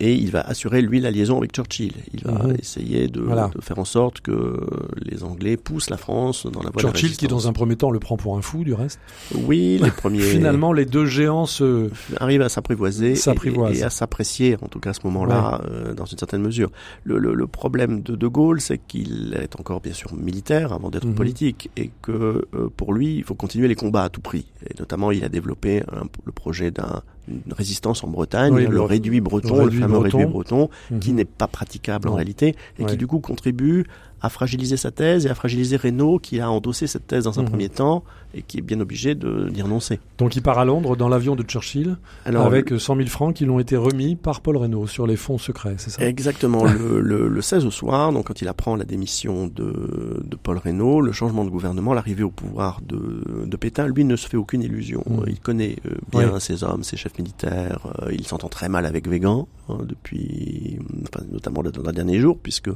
[0.00, 1.92] et il va assurer lui la liaison avec Churchill.
[2.12, 2.56] Il va mhm.
[2.58, 4.60] essayer de, de, faire en sorte que
[5.00, 7.76] les Anglais poussent la France dans la voie Churchill de la qui dans un premier
[7.76, 9.00] temps le prend pour un fou du reste.
[9.34, 10.20] Oui, les premiers.
[10.20, 14.94] Finalement, les deux géants se arrivent à s'apprivoiser et, à s'apprécier en tout cas à
[14.94, 16.70] ce moment-là euh, dans une certaine mesure.
[17.04, 20.90] Le, le, le problème de De Gaulle, c'est qu'il est encore bien sûr militaire avant
[20.90, 21.14] d'être mhm.
[21.14, 24.46] politique et que euh, pour lui, il faut continuer les combats à tout prix.
[24.68, 29.20] Et notamment, il a développé un, le projet d'un une résistance en Bretagne, le, réduit
[29.20, 30.68] breton, le, fameux réduit breton,
[31.00, 31.16] qui mhm.
[31.16, 33.84] n'est pas praticable en réalité et qui du coup contribue
[34.20, 37.42] à fragiliser sa thèse et à fragiliser Renault qui a endossé cette thèse dans un
[37.42, 37.48] mhm.
[37.48, 38.04] premier temps
[38.34, 40.00] et qui est bien obligé d'y renoncer.
[40.18, 43.50] Donc il part à Londres dans l'avion de Churchill avec 100 000 francs qui lui
[43.50, 46.04] ont été remis par Paul Renault sur les fonds secrets, c'est ça?
[46.04, 46.64] Exactement.
[46.64, 50.58] le, le, le, 16 au soir, donc quand il apprend la démission de, de Paul
[50.58, 54.36] Renault, le changement de gouvernement, l'arrivée au pouvoir de, de Pétain, lui ne se fait
[54.36, 55.02] aucune illusion.
[55.08, 55.24] Mhm.
[55.28, 57.80] Il connaît euh, bien ses hommes, ses chefs militaires.
[58.02, 62.38] Euh, il s'entend très mal avec Végan hein, depuis, enfin, notamment dans les derniers jours,
[62.42, 62.70] puisque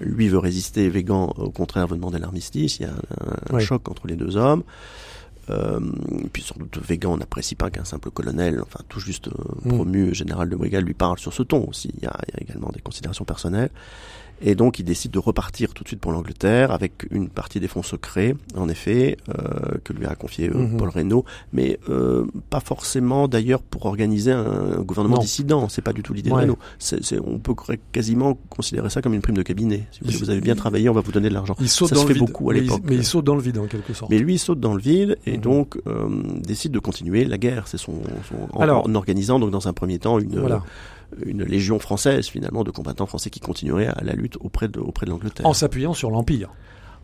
[0.00, 2.78] lui veut résister, Végan au contraire veut demander l'armistice.
[2.78, 2.94] Il y a
[3.52, 4.62] un, choc entre les deux hommes.
[5.48, 5.78] Euh,
[6.32, 9.32] puis sans doute Végan n'apprécie pas qu'un simple colonel, enfin tout juste euh,
[9.64, 9.68] mm.
[9.68, 11.92] promu général de brigade, lui parle sur ce ton aussi.
[11.96, 13.70] Il y a, il y a également des considérations personnelles.
[14.40, 17.68] Et donc il décide de repartir tout de suite pour l'Angleterre avec une partie des
[17.68, 20.76] fonds secrets, en effet, euh, que lui a confié euh, mhm.
[20.76, 25.68] Paul Reynaud, mais euh, pas forcément d'ailleurs pour organiser un, gouvernement dissident.
[25.68, 26.58] C'est pas du tout l'idée de Reynaud.
[27.24, 27.54] on peut
[27.92, 29.86] quasiment considérer ça comme une prime de cabinet.
[29.92, 31.54] Si vous, avez bien travaillé, on va vous donner de l'argent.
[31.66, 32.82] Ça dans se fait beaucoup à l'époque.
[32.84, 34.10] Mais, il saute dans le vide en quelque sorte.
[34.10, 35.40] Mais lui, il saute dans le vide et mhm.
[35.40, 35.78] donc
[36.42, 37.68] décide de continuer la guerre.
[37.68, 37.94] C'est son,
[38.28, 40.60] son en, organisant donc dans un premier temps une
[41.24, 45.06] une légion française finalement de combattants français qui continueraient à la lutte auprès de, auprès
[45.06, 45.46] de l'Angleterre.
[45.46, 46.50] En s'appuyant sur l'Empire.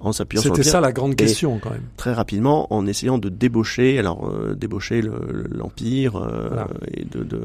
[0.00, 1.84] En s'appuyant C'était ça la grande question quand même.
[1.96, 7.42] Très rapidement, en essayant de débaucher, alors euh, débaucher l'Empire euh, et de, de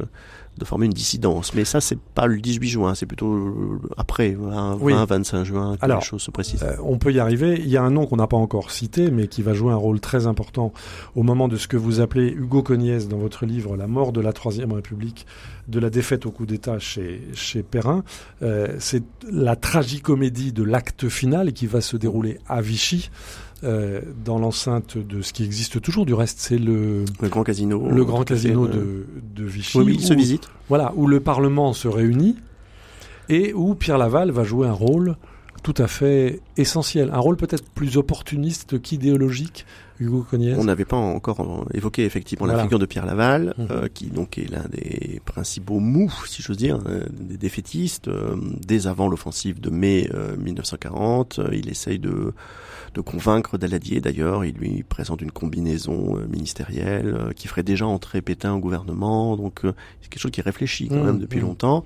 [0.57, 1.53] de former une dissidence.
[1.53, 5.99] Mais ça, c'est pas le 18 juin, c'est plutôt après, 20, 25 juin, que Alors,
[5.99, 6.63] les choses se précisent.
[6.63, 7.59] Euh, on peut y arriver.
[7.59, 9.77] Il y a un nom qu'on n'a pas encore cité, mais qui va jouer un
[9.77, 10.73] rôle très important
[11.15, 14.21] au moment de ce que vous appelez Hugo Cognès dans votre livre La mort de
[14.21, 15.25] la Troisième République,
[15.67, 18.03] de la défaite au coup d'État chez, chez Perrin.
[18.41, 23.09] Euh, c'est la tragicomédie de l'acte final qui va se dérouler à Vichy.
[23.63, 26.05] Euh, dans l'enceinte de ce qui existe toujours.
[26.05, 29.79] Du reste, c'est le, le grand casino, le grand casino de, de Vichy.
[29.79, 30.47] Oui, il se visite.
[30.69, 32.35] Voilà, où le Parlement se réunit
[33.29, 35.15] et où Pierre Laval va jouer un rôle
[35.63, 39.65] tout à fait essentiel, un rôle peut-être plus opportuniste qu'idéologique.
[39.99, 40.55] Hugo Cognès.
[40.59, 43.63] On n'avait pas encore évoqué effectivement la figure de Pierre Laval, mmh.
[43.71, 48.07] euh, qui donc est l'un des principaux mous, si j'ose dire, euh, des défaitistes.
[48.61, 52.33] dès avant l'offensive de mai 1940, il essaye de
[52.93, 54.45] de convaincre Daladier d'ailleurs.
[54.45, 59.37] Il lui présente une combinaison euh, ministérielle euh, qui ferait déjà entrer Pétain au gouvernement.
[59.37, 61.43] Donc euh, c'est quelque chose qui réfléchit quand mmh, même depuis mmh.
[61.43, 61.85] longtemps.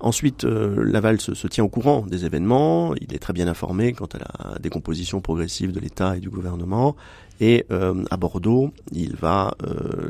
[0.00, 2.94] Ensuite, Laval se, se, tient au courant des événements.
[2.96, 6.94] Il est très bien informé quant à la décomposition progressive de l'État et du gouvernement.
[7.40, 9.54] Et à Bordeaux, il va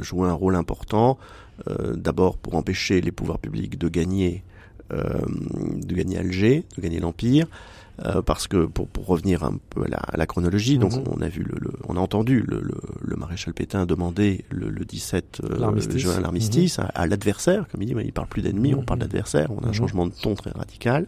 [0.01, 1.18] jouer un rôle important,
[1.95, 4.43] d'abord pour empêcher les pouvoirs publics de gagner,
[4.91, 7.47] de gagner Alger, de gagner l'Empire.
[8.05, 11.05] Euh, parce que pour, pour revenir un peu à la, à la chronologie, donc mhm.
[11.16, 14.68] on a vu le, le, on a entendu le, le, le, maréchal Pétain demander le,
[14.68, 16.88] le 17 euh, juin l'armistice mhm.
[16.92, 19.07] à, l'adversaire, comme il dit, il parle plus d'ennemis, on parle mhm.
[19.07, 21.07] d'adversaire, on a un changement de ton très radical.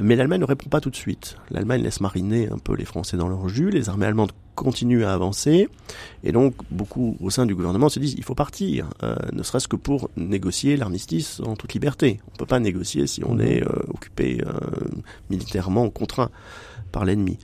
[0.00, 1.36] Mais l'Allemagne ne répond pas tout de suite.
[1.50, 5.12] L'Allemagne laisse mariner un peu les Français dans leur jus, les armées allemandes continuent à
[5.12, 5.68] avancer,
[6.24, 9.68] et donc beaucoup au sein du gouvernement se disent il faut partir, euh, ne serait-ce
[9.68, 12.20] que pour négocier l'armistice en toute liberté.
[12.28, 14.52] On ne peut pas négocier si on est euh, occupé euh,
[15.30, 16.30] militairement, contraint
[16.92, 17.38] par l'ennemi.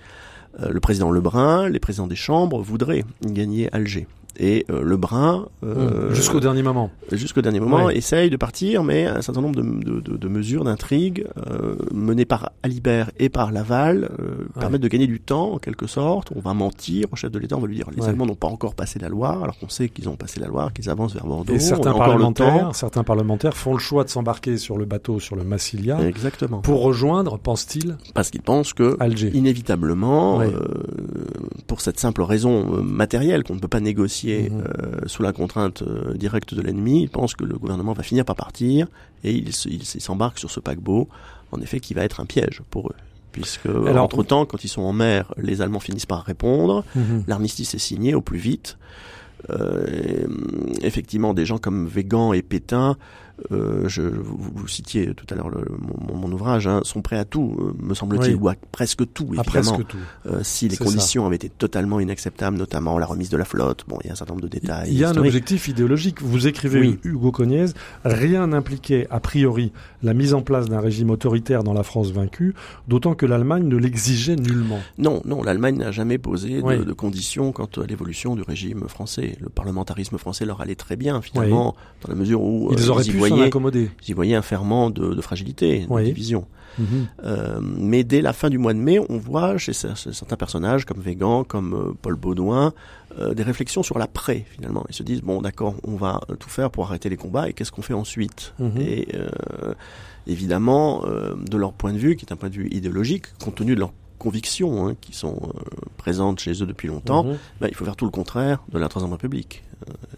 [0.59, 4.07] le président Lebrun, les présidents des chambres voudraient gagner Alger.
[4.37, 6.15] Et euh, Lebrun, euh, mmh.
[6.15, 10.17] jusqu'au dernier moment, jusqu'au dernier moment, essaye de partir, mais un certain nombre de, de,
[10.17, 15.21] de mesures, d'intrigues euh, menées par Alibert et par Laval euh, permettent de gagner du
[15.21, 16.33] temps, en quelque sorte.
[16.35, 18.49] On va mentir au chef de l'État, on va lui dire les Allemands n'ont pas
[18.49, 21.27] encore passé la loi, alors qu'on sait qu'ils ont passé la loi, qu'ils avancent vers
[21.27, 21.55] Bordeaux.
[21.55, 25.45] Et certains parlementaires, certains parlementaires font le choix de s'embarquer sur le bateau, sur le
[25.45, 29.31] Massilia, exactement, pour rejoindre, pense-t-il, parce qu'ils pensent que Alger.
[29.35, 30.41] inévitablement,
[31.69, 34.63] pour cette simple raison matérielle qu'on ne peut pas négocier Mhm.
[34.63, 38.25] Euh, sous la contrainte euh, directe de l'ennemi, il pense que le gouvernement va finir
[38.25, 38.87] par partir
[39.23, 41.09] et il, s'embarque sur ce paquebot,
[41.53, 42.97] en effet, qui va être un piège pour eux
[43.33, 47.25] puisque entre-temps, quand ils sont en mer, les Allemands finissent par répondre, mhm.
[47.27, 48.79] l'armistice est signé au plus vite.
[49.51, 50.27] Euh,
[50.83, 52.97] effectivement, des gens comme Végan et Pétain
[53.51, 57.57] euh, je, vous, citiez tout à l'heure mon, mon, ouvrage, hein, sont prêts à tout,
[57.59, 59.45] euh, me semble-t-il, ou à presque tout, évidemment.
[59.45, 59.99] presque tout.
[60.27, 63.99] Euh, si les conditions avaient été totalement inacceptables, notamment la remise de la flotte, bon,
[64.03, 64.89] il y a un certain nombre de détails.
[64.91, 66.23] Il y a un objectif idéologique.
[66.23, 67.67] Vous écrivez, Hugo Cognez,
[68.05, 69.73] rien n'impliquait a priori
[70.03, 72.55] la mise en place d'un régime autoritaire dans la France vaincue,
[72.87, 74.79] d'autant que l'Allemagne ne l'exigeait nullement.
[74.99, 79.37] Non, non, l'Allemagne n'a jamais posé de, de, conditions quant à l'évolution du régime français.
[79.41, 83.24] Le parlementarisme français leur allait très bien, finalement, dans la mesure où ils auraient pu
[83.29, 83.51] voyez,
[84.03, 86.47] J'y voyais un ferment de, de fragilité, de division.
[86.79, 87.07] Mhm.
[87.25, 91.01] Euh, mais dès la fin du mois de mai, on voit chez, certains personnages comme
[91.01, 92.73] Végan, comme euh, Paul Baudouin,
[93.19, 94.85] euh, des réflexions sur l'après finalement.
[94.89, 97.73] Ils se disent bon d'accord, on va tout faire pour arrêter les combats et qu'est-ce
[97.73, 98.81] qu'on fait ensuite mhm.
[98.81, 99.09] Et
[100.27, 103.75] évidemment, de leur point de vue, qui est un point de vue idéologique, compte tenu
[103.75, 105.53] de leurs convictions hein, qui sont
[105.97, 107.39] présentes chez eux depuis longtemps, mhm.
[107.61, 109.65] bah, il faut faire tout le contraire de la Troisième République,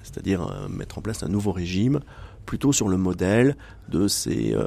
[0.02, 2.00] c'est-à-dire mettre en place un nouveau régime
[2.46, 3.56] plutôt sur le modèle
[3.90, 4.66] de ces, euh,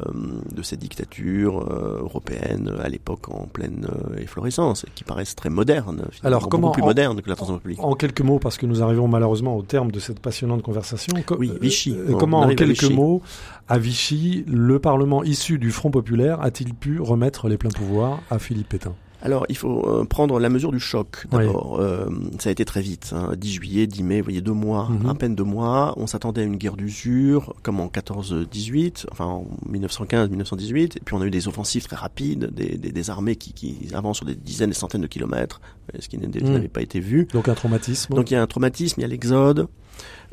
[0.54, 6.06] de ces dictatures euh, européennes à l'époque en pleine euh, efflorescence, qui paraissent très modernes,
[6.24, 7.80] Alors, comment, beaucoup plus modernes que la Troisième République.
[7.82, 11.14] En quelques mots, parce que nous arrivons malheureusement au terme de cette passionnante conversation.
[11.40, 11.98] oui, Vichy.
[12.20, 13.22] comment, en quelques mots,
[13.68, 18.38] à Vichy, le Parlement issu du Front populaire a-t-il pu remettre les pleins pouvoirs à
[18.38, 18.94] Philippe Pétain?
[19.22, 21.80] Alors, il faut euh, prendre la mesure du choc d'abord.
[21.80, 22.10] Euh,
[22.40, 25.10] ça a été très vite, hein, 10 juillet, 10 mai, vous voyez, deux mois, mhm.
[25.10, 25.94] à peine deux mois.
[25.98, 30.98] On s'attendait à une guerre d'usure, comme en 14-18, enfin en 1915-1918.
[30.98, 33.78] Et puis on a eu des offensives très rapides, des, des, des armées qui, qui,
[33.94, 35.60] avancent sur des dizaines et centaines de kilomètres,
[36.00, 36.32] ce qui mhm.
[36.54, 37.28] n'avait pas été vu.
[37.34, 38.14] Donc un traumatisme.
[38.14, 39.68] Donc il y a un traumatisme, il y a l'exode.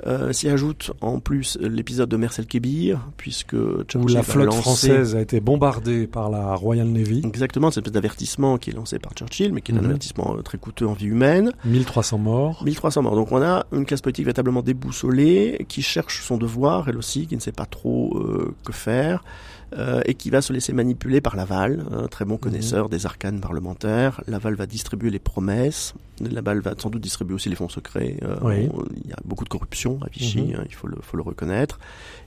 [0.07, 3.57] Euh, S'y ajoute en plus l'épisode de Marcel Kébir, puisque
[3.89, 7.23] Churchill Où la flotte française a été bombardée par la Royal Navy.
[7.25, 9.87] Exactement, c'est espèce d'avertissement qui est lancé par Churchill, mais qui est un mhm.
[9.87, 11.53] avertissement euh, très coûteux en vie humaine.
[11.65, 12.63] 1300 morts.
[12.65, 13.17] 1300 morts.
[13.17, 17.35] Donc on a une classe politique véritablement déboussolée, qui cherche son devoir, elle aussi, qui
[17.35, 19.25] ne sait pas trop euh, que faire.
[19.73, 22.41] Euh, et qui va se laisser manipuler par Laval, un très bon mhm.
[22.41, 24.23] connaisseur des arcanes parlementaires.
[24.29, 28.17] Laval va distribuer les promesses, Laval va sans doute distribuer aussi les fonds secrets.
[28.23, 28.69] Euh,
[29.05, 30.55] il y a beaucoup de corruption à Vichy, mhm.
[30.55, 31.81] hein, il faut le, faut le reconnaître,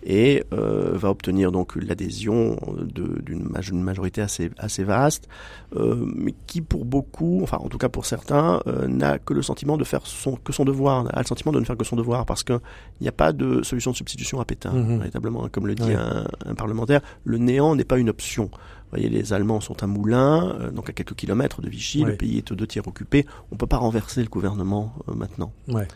[0.04, 2.58] et euh, va obtenir donc l'adhésion
[2.94, 5.30] d'une majorité assez, assez vaste,
[5.76, 9.86] mais qui pour beaucoup, enfin en tout cas pour certains, n'a que le sentiment de
[9.86, 12.44] faire son, que son devoir, a le sentiment de ne faire que son devoir, parce
[12.44, 12.60] qu'il
[13.00, 14.98] n'y a pas de solution de substitution à Pétain, mhm.
[14.98, 17.00] véritablement, hein, comme le dit un, un parlementaire
[17.30, 18.46] le néant n'est pas une option.
[18.46, 22.16] Vous voyez, les Allemands sont à Moulins, euh, donc à quelques kilomètres de Vichy, le
[22.16, 23.28] pays est aux deux tiers occupé.
[23.52, 25.54] On ne peut pas renverser le gouvernement euh, maintenant.
[25.68, 25.88] Ouais.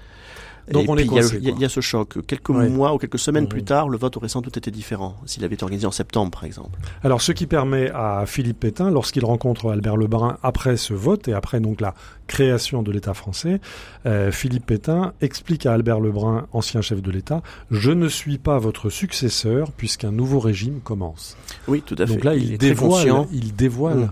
[0.71, 1.11] Donc on il,
[1.59, 2.25] y a, ce choc.
[2.25, 5.43] Quelques mois ou quelques semaines plus tard, le vote aurait sans doute été différent s'il
[5.43, 6.79] avait été organisé en septembre, par exemple.
[7.03, 11.33] Alors, ce qui permet à Philippe Pétain, lorsqu'il rencontre Albert Lebrun après ce vote et
[11.33, 11.93] après donc la
[12.27, 13.59] création de l'État français,
[14.05, 18.57] euh, Philippe Pétain explique à Albert Lebrun, ancien chef de l'État, je ne suis pas
[18.57, 21.35] votre successeur puisqu'un nouveau régime commence.
[21.67, 22.13] Oui, tout à fait.
[22.13, 24.11] Donc là, il, dévoile, il dévoile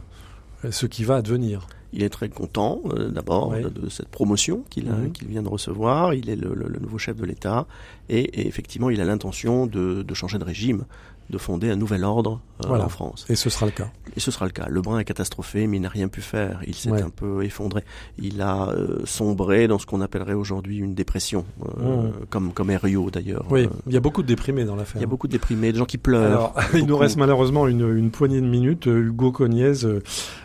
[0.63, 0.71] mm.
[0.71, 1.67] ce qui va advenir.
[1.93, 5.11] Il est très content euh, d'abord de, cette promotion qu'il mhm.
[5.11, 6.13] qu'il vient de recevoir.
[6.13, 7.67] Il est le, le, nouveau chef de l'État
[8.09, 10.85] et, et, effectivement il a l'intention de, de, changer de régime
[11.31, 13.25] de fonder un nouvel ordre euh, en France.
[13.29, 13.89] Et ce sera le cas.
[14.15, 14.67] Et ce sera le cas.
[14.69, 16.59] Lebrun est catastrophé, mais il n'a rien pu faire.
[16.67, 17.83] Il s'est un peu effondré.
[18.19, 21.45] Il a euh, sombré dans ce qu'on appellerait aujourd'hui une dépression,
[21.79, 22.11] euh, mmh.
[22.29, 23.45] comme comme Herriot d'ailleurs.
[23.49, 24.97] Oui, il y a beaucoup de déprimés dans l'affaire.
[24.97, 26.23] Il y a beaucoup de déprimés, de gens qui pleurent.
[26.23, 28.85] Alors, il nous reste malheureusement une, une poignée de minutes.
[28.85, 29.73] Hugo Cognez,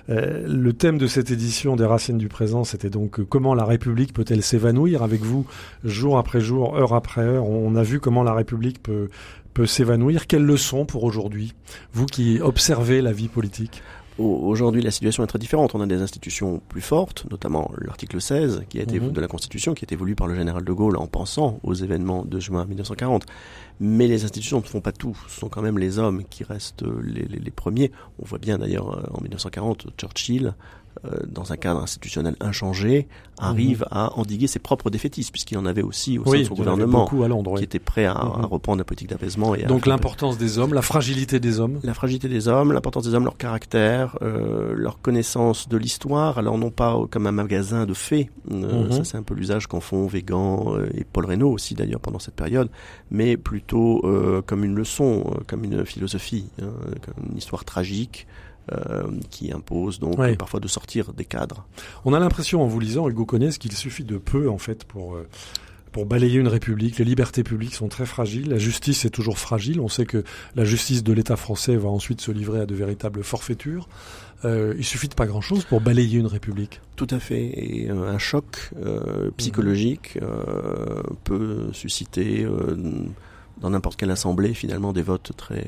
[0.08, 4.42] le thème de cette édition des Racines du présent, c'était donc comment la République peut-elle
[4.42, 5.44] s'évanouir avec vous
[5.84, 7.48] jour après jour, heure après heure?
[7.48, 9.08] On a vu comment la République peut
[9.56, 10.26] peut s'évanouir.
[10.26, 11.54] Quelles leçons pour aujourd'hui,
[11.94, 13.82] vous qui observez la vie politique?
[14.18, 15.74] Aujourd'hui, la situation est très différente.
[15.74, 19.12] On a des institutions plus fortes, notamment l'article 16 qui a été mhm.
[19.12, 21.72] de la Constitution, qui a été voulu par le général de Gaulle en pensant aux
[21.72, 23.24] événements de juin 1940.
[23.80, 25.16] Mais les institutions ne font pas tout.
[25.26, 27.92] Ce sont quand même les hommes qui restent les, les, les premiers.
[28.18, 30.54] On voit bien d'ailleurs euh, en 1940 Churchill
[31.28, 33.98] dans un cadre institutionnel inchangé, arrive mhm.
[33.98, 37.28] à endiguer ses propres défaitismes, puisqu'il en avait aussi au sein de son gouvernement, à
[37.28, 38.46] Londres, qui était prêt à, mhm.
[38.46, 39.54] reprendre la politique d'apaisement.
[39.68, 41.80] Donc l'importance des hommes, la fragilité des hommes.
[41.82, 46.38] La fragilité des hommes, l'importance des hommes, leur caractère, euh, leur connaissance de l'histoire.
[46.38, 48.92] Alors non pas comme un magasin de faits, euh, mhm.
[48.92, 52.18] ça c'est un peu l'usage qu'en font Végan euh, et Paul Reynaud aussi d'ailleurs pendant
[52.18, 52.68] cette période,
[53.10, 56.72] mais plutôt euh, comme une leçon, comme une philosophie, hein,
[57.04, 58.26] comme une histoire tragique.
[58.72, 61.68] Euh, qui impose donc parfois de sortir des cadres.
[62.04, 65.14] On a l'impression en vous lisant Hugo Cognès qu'il suffit de peu en fait pour
[65.14, 65.28] euh,
[65.96, 66.98] pour balayer une république.
[66.98, 69.80] Les libertés publiques sont très fragiles, la justice est toujours fragile.
[69.80, 73.24] On sait que la justice de l'État français va ensuite se livrer à de véritables
[73.24, 73.88] forfaitures.
[74.44, 76.82] Euh, il suffit de pas grand-chose pour balayer une république.
[76.96, 77.44] Tout à fait.
[77.44, 82.46] Et euh, un choc euh, psychologique euh, peut susciter
[83.62, 85.64] dans n'importe quelle assemblée finalement des votes très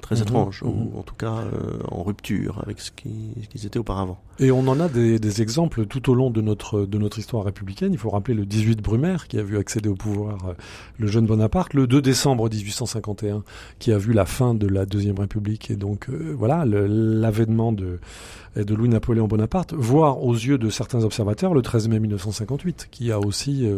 [0.00, 0.22] très mhm.
[0.22, 0.98] étrange, ou mhm.
[0.98, 4.18] en tout cas euh, en rupture avec ce qu'ils étaient auparavant.
[4.38, 7.44] Et on en a des, des, exemples tout au long de notre, de notre histoire
[7.44, 7.92] républicaine.
[7.92, 10.52] Il faut rappeler le 18 Brumaire, qui a vu accéder au pouvoir euh,
[10.98, 13.42] le jeune Bonaparte, le 2 décembre 1851,
[13.78, 17.98] qui a vu la fin de la Deuxième République, et donc euh, voilà l'avènement de,
[18.56, 23.20] de Louis-Napoléon Bonaparte, voire aux yeux de certains observateurs le 13 mai 1958, qui a
[23.20, 23.68] aussi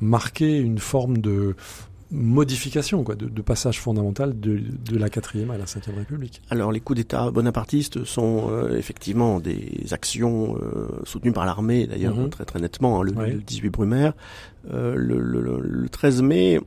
[0.00, 1.56] marqué une forme de
[2.10, 6.40] modification, quoi, de, passage fondamental de, de la quatrième à la cinquième République.
[6.50, 12.16] Alors les coups d'État bonapartistes sont euh, effectivement des actions euh, soutenues par l'armée, d'ailleurs
[12.16, 12.30] mhm.
[12.30, 13.00] très très nettement.
[13.00, 14.12] Hein, le, 18 Brumaire,
[14.72, 16.60] euh, le, le, 13 mai,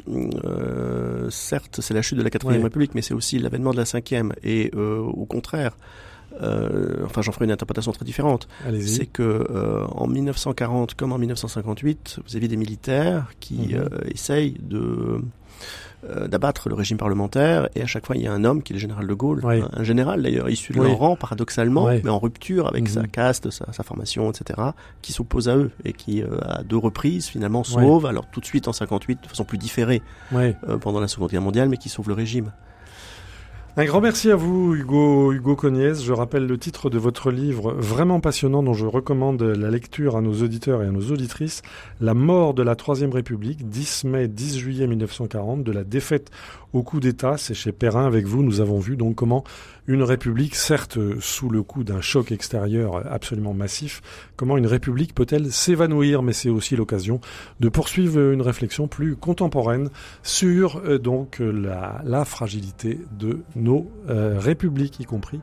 [1.29, 4.33] certes c'est la chute de la quatrième République, mais c'est aussi l'avènement de la cinquième.
[4.43, 5.77] Et au contraire,
[6.41, 8.47] euh, enfin j'en ferai une interprétation très différente,
[8.81, 13.75] c'est que euh, en 1940 comme en 1958, vous avez des militaires qui mhm.
[13.75, 15.21] euh, essayent de
[16.29, 18.75] d'abattre le régime parlementaire et à chaque fois il y a un homme qui est
[18.75, 22.67] le général de Gaulle, un, général d'ailleurs issu de leur rang paradoxalement, mais en rupture
[22.67, 23.07] avec sa mhm.
[23.07, 24.61] caste, sa, sa, formation, etc.,
[25.01, 28.67] qui s'oppose à eux et qui à deux reprises finalement sauve, alors tout de suite
[28.67, 30.01] en 58 de façon plus différée
[30.81, 32.51] pendant la Seconde Guerre mondiale, mais qui sauve le régime.
[33.79, 36.03] Un grand merci à vous, Hugo, Hugo Cognès.
[36.03, 40.21] Je rappelle le titre de votre livre vraiment passionnant dont je recommande la lecture à
[40.21, 41.61] nos auditeurs et à nos auditrices.
[42.01, 46.31] La mort de la Troisième République, 10 mai, 10 juillet 1940, de la défaite
[46.73, 47.37] au coup d'État.
[47.37, 48.41] C'est chez Perrin avec vous.
[48.41, 49.43] Nous avons vu donc comment
[49.87, 54.01] une république, certes sous le coup d'un choc extérieur absolument massif,
[54.35, 57.21] comment une république peut-elle s'évanouir, mais c'est aussi l'occasion
[57.61, 59.89] de poursuivre une réflexion plus contemporaine
[60.23, 63.66] sur euh, donc la, la, fragilité de nos
[64.09, 65.41] euh, républiques, y compris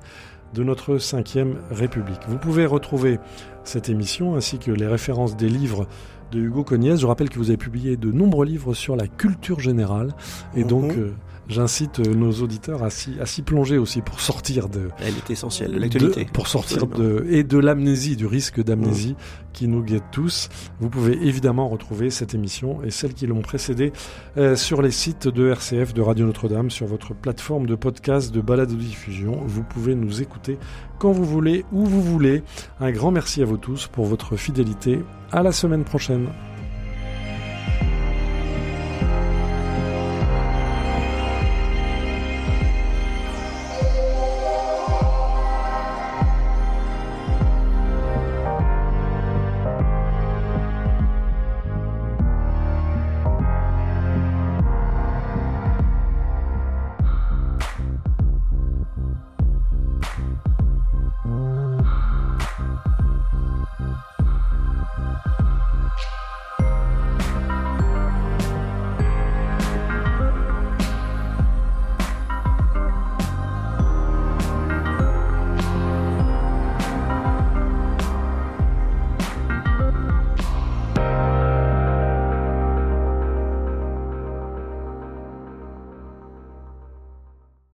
[0.54, 2.20] de notre cinquième république.
[2.28, 3.18] Vous pouvez retrouver
[3.64, 5.86] cette émission ainsi que les références des livres
[6.30, 7.00] de Hugo Cognès.
[7.00, 10.14] Je rappelle que vous avez publié de nombreux livres sur la culture générale
[10.54, 11.02] et donc mhm.
[11.02, 11.10] euh,
[11.48, 14.88] J'incite euh, nos auditeurs à s'y, à s'y plonger aussi pour sortir de.
[15.00, 16.26] Elle est essentielle, de l'actualité.
[16.32, 19.52] pour sortir de, et de l'amnésie, du risque d'amnésie mmh.
[19.52, 20.48] qui nous guette tous.
[20.80, 23.92] Vous pouvez évidemment retrouver cette émission et celles qui l'ont précédée
[24.36, 28.40] euh, sur les sites de RCF, de Radio Notre-Dame, sur votre plateforme de podcast, de
[28.40, 29.40] balade de diffusion.
[29.46, 30.58] Vous pouvez nous écouter
[30.98, 32.42] quand vous voulez, où vous voulez.
[32.80, 35.00] Un grand merci à vous tous pour votre fidélité.
[35.30, 36.28] À la semaine prochaine.